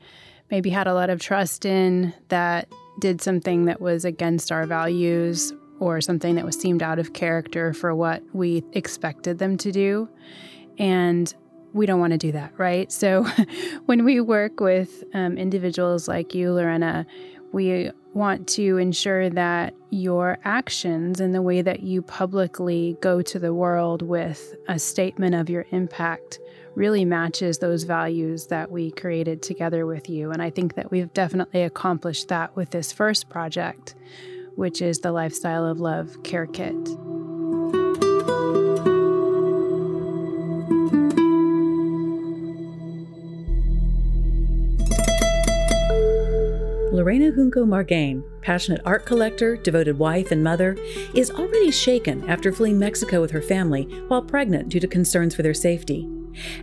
[0.50, 2.70] maybe had a lot of trust in that
[3.00, 7.74] did something that was against our values or something that was seemed out of character
[7.74, 10.08] for what we expected them to do.
[10.78, 11.34] And
[11.74, 12.92] we don't want to do that, right?
[12.92, 13.24] So
[13.86, 17.06] when we work with um, individuals like you, Lorena,
[17.52, 23.40] we want to ensure that your actions and the way that you publicly go to
[23.40, 26.40] the world with a statement of your impact
[26.76, 30.32] really matches those values that we created together with you.
[30.32, 33.96] And I think that we've definitely accomplished that with this first project,
[34.56, 36.76] which is the Lifestyle of Love Care Kit.
[47.02, 50.78] Lorena Junco Margain, passionate art collector, devoted wife, and mother,
[51.16, 55.42] is already shaken after fleeing Mexico with her family while pregnant due to concerns for
[55.42, 56.08] their safety.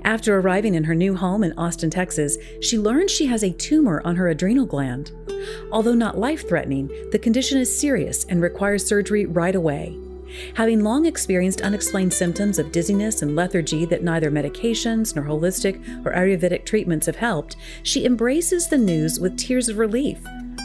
[0.04, 4.00] After arriving in her new home in Austin, Texas, she learns she has a tumor
[4.04, 5.10] on her adrenal gland.
[5.72, 9.98] Although not life threatening, the condition is serious and requires surgery right away.
[10.54, 16.12] Having long experienced unexplained symptoms of dizziness and lethargy that neither medications nor holistic or
[16.12, 20.18] Ayurvedic treatments have helped, she embraces the news with tears of relief.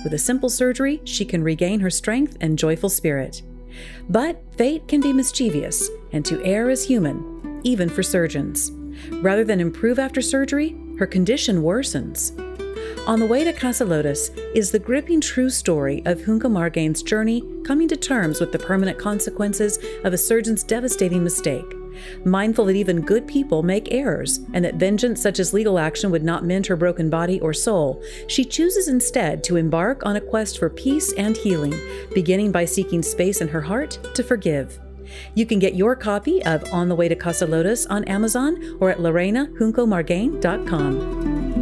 [0.03, 3.41] With a simple surgery, she can regain her strength and joyful spirit.
[4.09, 7.61] But fate can be mischievous, and to err is human.
[7.63, 8.71] even for surgeons.
[9.21, 12.37] Rather than improve after surgery, her condition worsens.
[13.05, 17.43] On the Way to Casa Lotus is the gripping true story of Junco Margain's journey
[17.65, 21.65] coming to terms with the permanent consequences of a surgeon's devastating mistake.
[22.23, 26.23] Mindful that even good people make errors and that vengeance such as legal action would
[26.23, 30.57] not mend her broken body or soul, she chooses instead to embark on a quest
[30.57, 31.73] for peace and healing,
[32.15, 34.79] beginning by seeking space in her heart to forgive.
[35.35, 38.89] You can get your copy of On the Way to Casa Lotus on Amazon or
[38.89, 41.52] at lorenajuncomargain.com.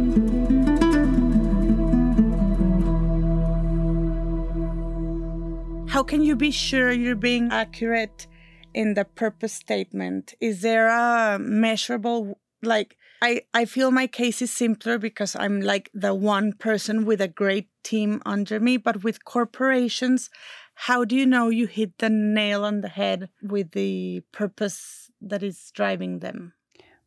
[5.92, 8.26] How can you be sure you're being accurate
[8.72, 10.32] in the purpose statement?
[10.40, 15.90] Is there a measurable like I, I feel my case is simpler because I'm like
[15.92, 18.78] the one person with a great team under me.
[18.78, 20.30] But with corporations,
[20.74, 25.42] how do you know you hit the nail on the head with the purpose that
[25.42, 26.54] is driving them?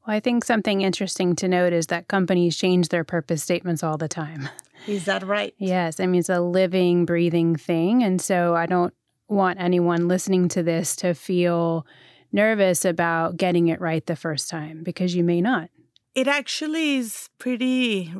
[0.05, 3.97] Well, I think something interesting to note is that companies change their purpose statements all
[3.97, 4.47] the time.
[4.88, 5.53] Is that right?
[5.57, 5.99] Yes.
[5.99, 8.03] I mean, it's a living, breathing thing.
[8.03, 8.93] And so I don't
[9.28, 11.86] want anyone listening to this to feel
[12.32, 15.69] nervous about getting it right the first time because you may not.
[16.13, 18.13] It actually is pretty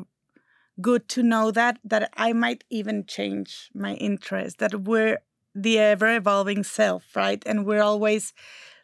[0.82, 5.20] good to know that that I might even change my interest that we're
[5.54, 7.42] the ever evolving self, right?
[7.46, 8.34] And we're always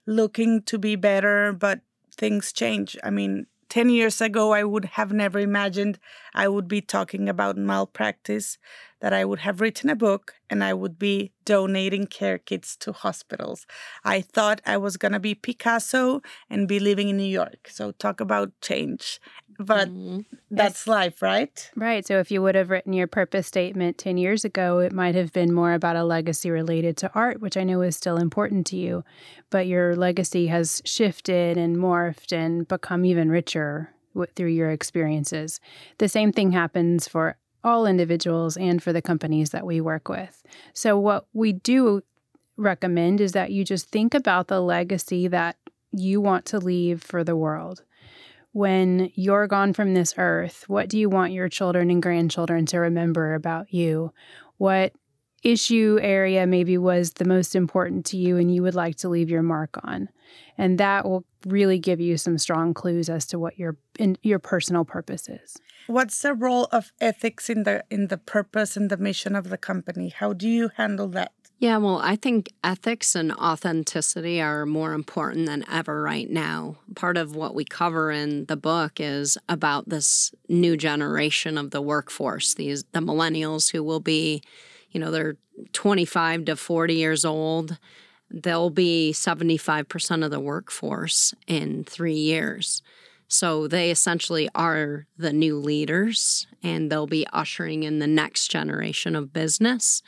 [0.07, 1.81] looking to be better, but
[2.15, 2.97] things change.
[3.03, 5.97] I mean, 10 years ago, I would have never imagined
[6.35, 8.57] I would be talking about malpractice,
[8.99, 12.91] that I would have written a book and I would be donating care kits to
[12.91, 13.65] hospitals.
[14.03, 17.69] I thought I was going to be Picasso and be living in New York.
[17.71, 19.21] So, talk about change.
[19.65, 20.21] But mm-hmm.
[20.49, 20.87] that's yes.
[20.87, 21.69] life, right?
[21.75, 22.05] Right.
[22.05, 25.31] So, if you would have written your purpose statement 10 years ago, it might have
[25.31, 28.75] been more about a legacy related to art, which I know is still important to
[28.75, 29.03] you.
[29.51, 33.91] But your legacy has shifted and morphed and become even richer
[34.35, 35.59] through your experiences.
[35.99, 40.41] The same thing happens for all individuals and for the companies that we work with.
[40.73, 42.01] So, what we do
[42.57, 45.57] recommend is that you just think about the legacy that
[45.91, 47.83] you want to leave for the world.
[48.53, 52.79] When you're gone from this earth, what do you want your children and grandchildren to
[52.79, 54.13] remember about you?
[54.57, 54.93] What
[55.43, 59.29] issue area maybe was the most important to you and you would like to leave
[59.29, 60.09] your mark on?
[60.57, 64.39] And that will really give you some strong clues as to what your in, your
[64.39, 65.57] personal purpose is.
[65.87, 69.57] What's the role of ethics in the in the purpose and the mission of the
[69.57, 70.09] company?
[70.09, 71.31] How do you handle that?
[71.61, 76.77] Yeah, well, I think ethics and authenticity are more important than ever right now.
[76.95, 81.81] Part of what we cover in the book is about this new generation of the
[81.81, 84.41] workforce, these the millennials who will be,
[84.89, 85.35] you know, they're
[85.71, 87.77] 25 to 40 years old
[88.33, 92.81] they'll be 75% of the workforce in three years.
[93.27, 99.15] So they essentially are the new leaders and they'll be ushering in the next generation
[99.15, 100.01] of business.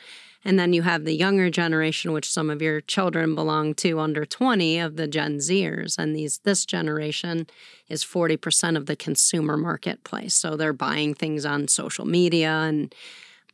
[0.44, 4.24] And then you have the younger generation, which some of your children belong to under
[4.24, 5.98] 20 of the Gen Zers.
[5.98, 7.46] And these this generation
[7.88, 10.34] is 40% of the consumer marketplace.
[10.34, 12.94] So they're buying things on social media and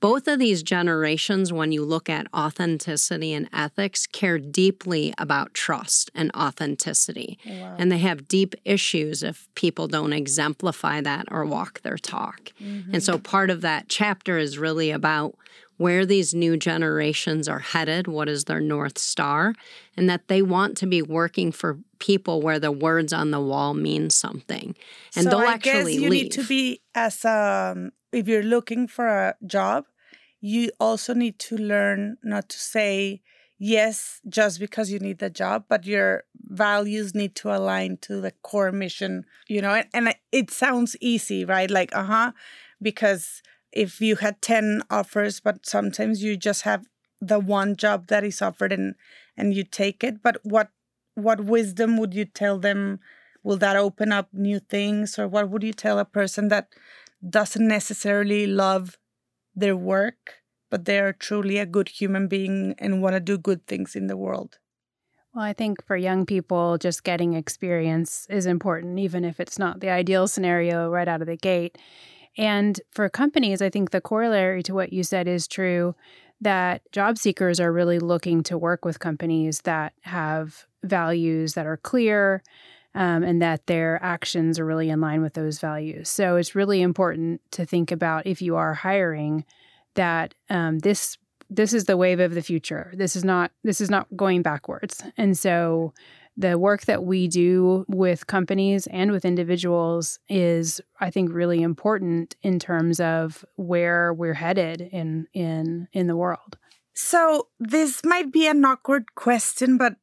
[0.01, 6.11] both of these generations, when you look at authenticity and ethics, care deeply about trust
[6.15, 7.39] and authenticity.
[7.47, 7.77] Wow.
[7.79, 12.53] And they have deep issues if people don't exemplify that or walk their talk.
[12.61, 12.95] Mm-hmm.
[12.95, 15.37] And so part of that chapter is really about
[15.81, 19.55] where these new generations are headed, what is their North Star,
[19.97, 23.73] and that they want to be working for people where the words on the wall
[23.73, 24.77] mean something.
[25.17, 26.25] And so they'll I actually guess you leave.
[26.25, 29.87] need to be as um if you're looking for a job,
[30.43, 33.23] you also need to learn not to say
[33.59, 38.33] yes just because you need the job, but your values need to align to the
[38.43, 41.71] core mission, you know, and, and it sounds easy, right?
[41.71, 42.33] Like, uh huh,
[42.83, 43.41] because
[43.73, 46.87] if you had 10 offers, but sometimes you just have
[47.21, 48.95] the one job that is offered and
[49.37, 50.71] and you take it but what
[51.15, 52.99] what wisdom would you tell them
[53.43, 56.69] will that open up new things or what would you tell a person that
[57.29, 58.99] doesn't necessarily love
[59.55, 63.95] their work, but they're truly a good human being and want to do good things
[63.95, 64.59] in the world.
[65.35, 69.81] Well, I think for young people, just getting experience is important, even if it's not
[69.81, 71.79] the ideal scenario right out of the gate.
[72.37, 75.95] And for companies, I think the corollary to what you said is true
[76.41, 81.77] that job seekers are really looking to work with companies that have values that are
[81.77, 82.43] clear,
[82.95, 86.09] um, and that their actions are really in line with those values.
[86.09, 89.45] So it's really important to think about if you are hiring
[89.95, 91.19] that um, this
[91.53, 92.93] this is the wave of the future.
[92.95, 95.03] This is not this is not going backwards.
[95.17, 95.93] And so
[96.37, 102.37] the work that we do with companies and with individuals is i think really important
[102.43, 106.59] in terms of where we're headed in in in the world.
[106.93, 109.95] So this might be an awkward question but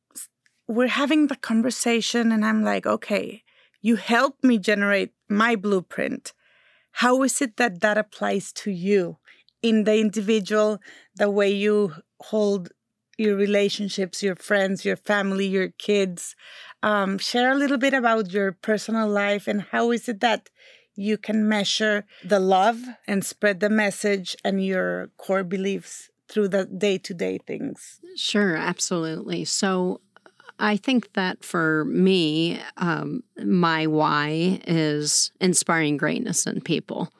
[0.67, 3.43] we're having the conversation and i'm like okay
[3.81, 6.33] you helped me generate my blueprint.
[6.91, 9.17] How is it that that applies to you
[9.61, 10.79] in the individual
[11.15, 12.69] the way you hold
[13.17, 16.35] your relationships, your friends, your family, your kids.
[16.83, 20.49] Um, share a little bit about your personal life and how is it that
[20.95, 26.65] you can measure the love and spread the message and your core beliefs through the
[26.65, 27.99] day to day things.
[28.15, 29.45] Sure, absolutely.
[29.45, 30.01] So
[30.59, 37.13] I think that for me, um, my why is inspiring greatness in people.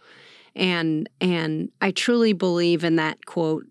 [0.56, 3.66] And and I truly believe in that quote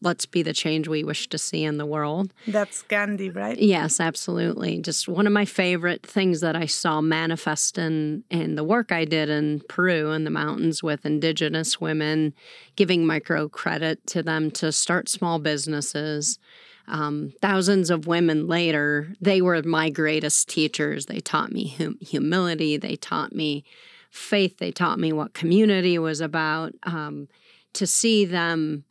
[0.00, 2.32] let's be the change we wish to see in the world.
[2.46, 3.58] That's Gandhi, right?
[3.58, 4.80] Yes, absolutely.
[4.80, 9.04] Just one of my favorite things that I saw manifest in in the work I
[9.04, 12.34] did in Peru in the mountains with indigenous women,
[12.76, 16.38] giving microcredit to them to start small businesses.
[16.86, 21.06] Um, thousands of women later, they were my greatest teachers.
[21.06, 22.78] They taught me hum- humility.
[22.78, 23.64] They taught me
[24.10, 24.56] faith.
[24.56, 26.72] They taught me what community was about.
[26.84, 27.28] Um,
[27.74, 28.84] to see them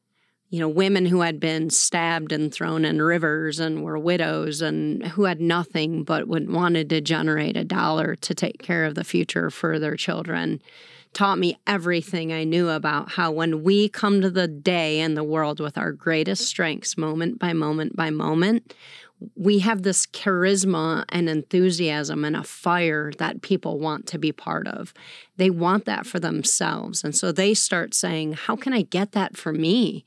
[0.49, 5.05] you know, women who had been stabbed and thrown in rivers and were widows and
[5.07, 9.03] who had nothing but would wanted to generate a dollar to take care of the
[9.03, 10.61] future for their children
[11.13, 15.23] taught me everything I knew about how when we come to the day in the
[15.23, 18.75] world with our greatest strengths, moment by moment by moment,
[19.35, 24.67] we have this charisma and enthusiasm and a fire that people want to be part
[24.67, 24.93] of.
[25.37, 27.03] They want that for themselves.
[27.03, 30.05] And so they start saying, How can I get that for me?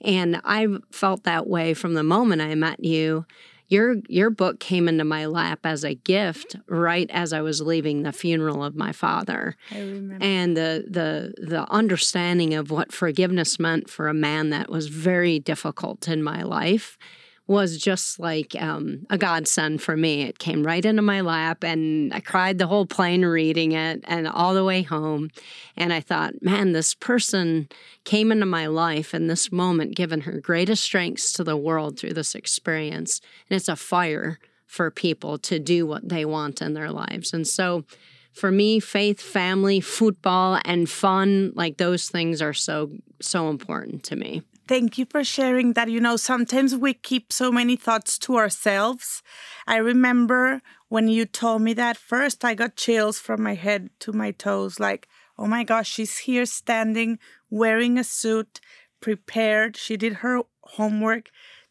[0.00, 3.24] And I felt that way from the moment I met you.
[3.68, 8.02] Your your book came into my lap as a gift right as I was leaving
[8.02, 9.56] the funeral of my father.
[9.70, 10.18] I remember.
[10.20, 15.38] And the the the understanding of what forgiveness meant for a man that was very
[15.38, 16.98] difficult in my life
[17.52, 20.22] was just like um, a godsend for me.
[20.22, 24.26] It came right into my lap, and I cried the whole plane reading it and
[24.26, 25.30] all the way home.
[25.76, 27.68] And I thought, man, this person
[28.04, 32.14] came into my life in this moment, given her greatest strengths to the world through
[32.14, 33.20] this experience.
[33.48, 37.34] And it's a fire for people to do what they want in their lives.
[37.34, 37.84] And so,
[38.32, 42.90] for me, faith, family, football, and fun, like those things are so,
[43.20, 44.42] so important to me.
[44.72, 45.90] Thank you for sharing that.
[45.90, 49.22] You know, sometimes we keep so many thoughts to ourselves.
[49.66, 54.14] I remember when you told me that first, I got chills from my head to
[54.14, 55.08] my toes like,
[55.38, 57.18] oh my gosh, she's here standing,
[57.50, 58.62] wearing a suit,
[59.02, 59.76] prepared.
[59.76, 61.28] She did her homework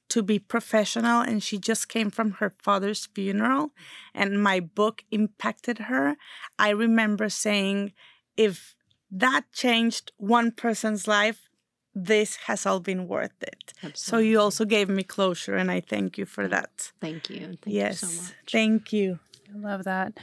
[0.09, 3.71] to be professional and she just came from her father's funeral
[4.13, 6.17] and my book impacted her.
[6.59, 7.93] I remember saying,
[8.37, 8.75] if
[9.09, 11.49] that changed one person's life,
[11.93, 13.73] this has all been worth it.
[13.83, 13.97] Absolutely.
[13.97, 16.91] So you also gave me closure, and I thank you for that.
[17.01, 17.39] Thank you.
[17.39, 18.33] Thank yes, you so much.
[18.51, 19.19] Thank you.
[19.53, 20.17] I love that.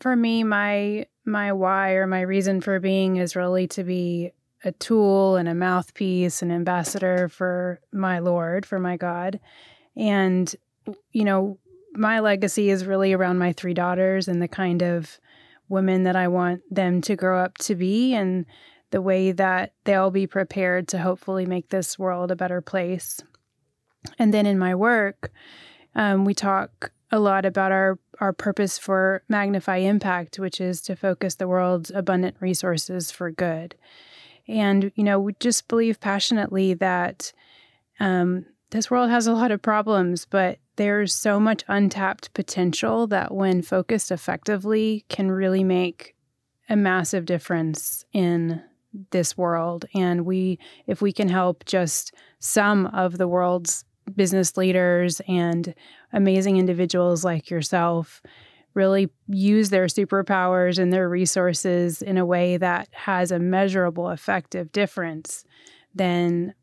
[0.00, 4.32] For me, my my why or my reason for being is really to be
[4.64, 9.38] a tool and a mouthpiece, an ambassador for my Lord, for my God.
[9.96, 10.54] And
[11.12, 11.58] you know,
[11.92, 15.18] my legacy is really around my three daughters and the kind of
[15.68, 18.46] women that I want them to grow up to be and
[18.96, 23.20] the way that they'll be prepared to hopefully make this world a better place.
[24.18, 25.30] And then in my work,
[25.94, 30.96] um, we talk a lot about our, our purpose for Magnify Impact, which is to
[30.96, 33.74] focus the world's abundant resources for good.
[34.48, 37.34] And, you know, we just believe passionately that
[38.00, 43.34] um, this world has a lot of problems, but there's so much untapped potential that
[43.34, 46.14] when focused effectively can really make
[46.70, 48.62] a massive difference in
[49.10, 53.84] this world and we if we can help just some of the world's
[54.14, 55.74] business leaders and
[56.12, 58.22] amazing individuals like yourself
[58.74, 64.70] really use their superpowers and their resources in a way that has a measurable effective
[64.72, 65.44] difference
[65.94, 66.54] then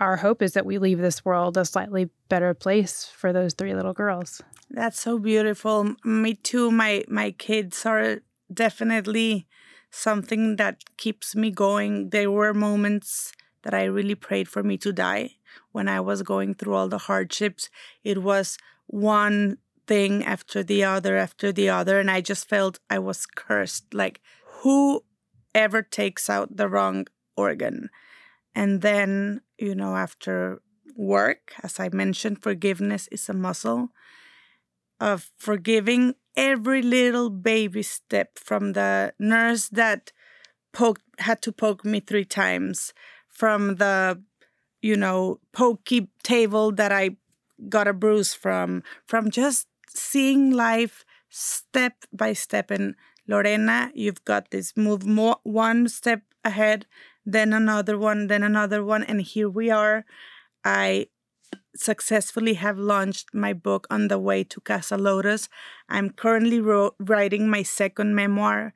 [0.00, 3.74] our hope is that we leave this world a slightly better place for those three
[3.74, 4.42] little girls.
[4.70, 5.94] That's so beautiful.
[6.04, 6.70] Me too.
[6.70, 8.20] My my kids are
[8.52, 9.46] definitely
[9.92, 12.10] something that keeps me going.
[12.10, 13.32] There were moments
[13.62, 15.36] that I really prayed for me to die
[15.72, 17.70] when I was going through all the hardships.
[18.04, 22.98] It was one thing after the other after the other, and I just felt I
[22.98, 23.94] was cursed.
[23.94, 24.20] Like,
[24.62, 25.04] who
[25.54, 27.90] ever takes out the wrong organ?
[28.54, 30.62] And then, you know, after
[30.96, 33.90] work, as I mentioned, forgiveness is a muscle.
[35.00, 40.12] of forgiving every little baby step from the nurse that
[40.72, 42.92] poked had to poke me three times
[43.28, 44.20] from the
[44.80, 47.10] you know pokey table that i
[47.68, 52.70] got a bruise from from just seeing life step by step.
[52.70, 52.94] And
[53.28, 56.86] lorena you've got this move more one step ahead
[57.24, 60.04] then another one then another one and here we are.
[60.64, 61.06] I
[61.76, 65.48] successfully have launched my book on the way to Casa Lotus.
[65.88, 68.74] I'm currently ro- writing my second memoir,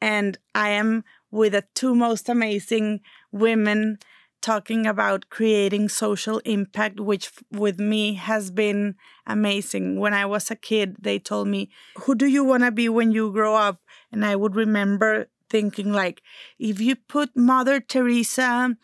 [0.00, 3.00] and I am with the two most amazing
[3.32, 3.98] women
[4.44, 8.94] talking about creating social impact, which with me has been
[9.26, 9.98] amazing.
[9.98, 11.70] When I was a kid, they told me,
[12.02, 13.80] Who do you want to be when you grow up?
[14.12, 16.20] And I would remember thinking, like,
[16.58, 18.76] if you put Mother Teresa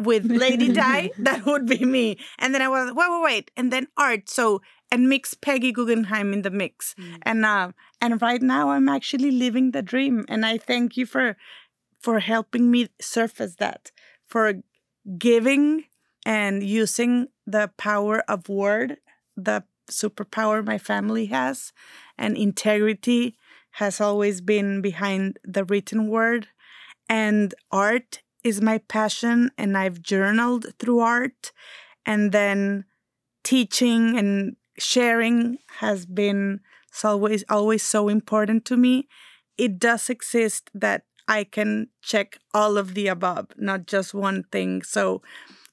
[0.00, 2.18] with Lady Di, that would be me.
[2.38, 4.28] And then I was wait, wait, wait, and then art.
[4.28, 6.94] So and mix Peggy Guggenheim in the mix.
[6.98, 7.18] Mm.
[7.22, 10.24] And uh, and right now I'm actually living the dream.
[10.28, 11.36] And I thank you for
[12.00, 13.92] for helping me surface that,
[14.26, 14.54] for
[15.18, 15.84] giving
[16.24, 18.98] and using the power of word,
[19.36, 21.72] the superpower my family has,
[22.16, 23.36] and integrity
[23.72, 26.48] has always been behind the written word.
[27.08, 31.52] And art is my passion and I've journaled through art
[32.06, 32.84] and then
[33.44, 36.60] teaching and sharing has been
[37.04, 39.08] always always so important to me.
[39.56, 44.82] It does exist that I can check all of the above, not just one thing.
[44.82, 45.22] So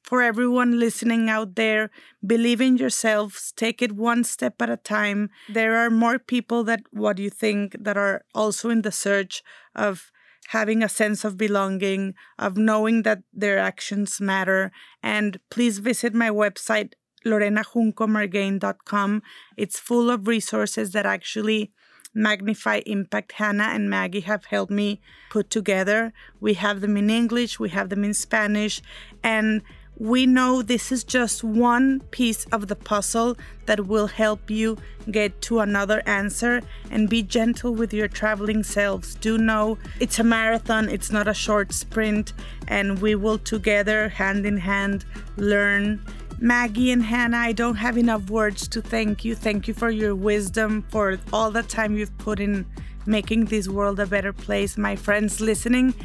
[0.03, 1.89] for everyone listening out there,
[2.25, 5.29] believe in yourselves, take it one step at a time.
[5.49, 9.43] There are more people that what you think that are also in the search
[9.75, 10.11] of
[10.47, 14.71] having a sense of belonging, of knowing that their actions matter.
[15.03, 16.93] And please visit my website,
[17.25, 19.23] lorenajuncomargain.com.
[19.57, 21.71] It's full of resources that actually
[22.13, 27.59] magnify impact hannah and maggie have helped me put together we have them in english
[27.59, 28.81] we have them in spanish
[29.21, 29.61] and
[29.99, 33.35] we know this is just one piece of the puzzle
[33.65, 34.77] that will help you
[35.09, 39.15] get to another answer and be gentle with your traveling selves.
[39.15, 42.33] Do know it's a marathon, it's not a short sprint,
[42.67, 46.01] and we will together, hand in hand, learn.
[46.39, 49.33] Maggie and Hannah, I don't have enough words to thank you.
[49.33, 52.67] Thank you for your wisdom, for all the time you've put in
[53.07, 54.77] making this world a better place.
[54.77, 55.95] My friends listening,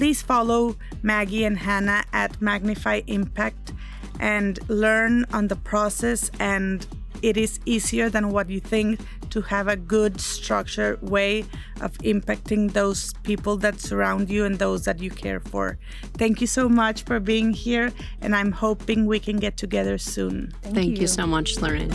[0.00, 3.74] please follow Maggie and Hannah at Magnify Impact
[4.18, 6.30] and learn on the process.
[6.40, 6.86] And
[7.20, 8.98] it is easier than what you think
[9.28, 11.44] to have a good structured way
[11.82, 15.76] of impacting those people that surround you and those that you care for.
[16.14, 17.92] Thank you so much for being here,
[18.22, 20.50] and I'm hoping we can get together soon.
[20.62, 21.02] Thank, Thank you.
[21.02, 21.92] you so much, Lorraine.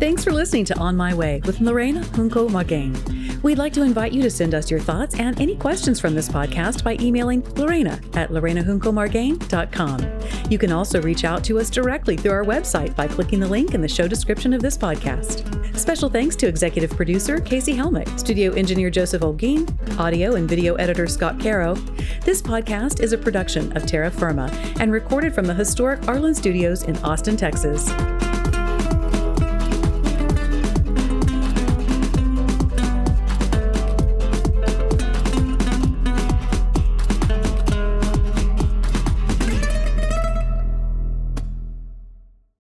[0.00, 3.42] Thanks for listening to On My Way with Lorena Junco Margain.
[3.42, 6.26] We'd like to invite you to send us your thoughts and any questions from this
[6.26, 10.50] podcast by emailing Lorena at lorenajuncomargain.com.
[10.50, 13.74] You can also reach out to us directly through our website by clicking the link
[13.74, 15.76] in the show description of this podcast.
[15.76, 21.08] Special thanks to executive producer Casey Helmick, studio engineer Joseph Olguin, audio and video editor
[21.08, 21.74] Scott Caro.
[22.24, 26.84] This podcast is a production of Terra Firma and recorded from the historic Arlyn Studios
[26.84, 27.92] in Austin, Texas.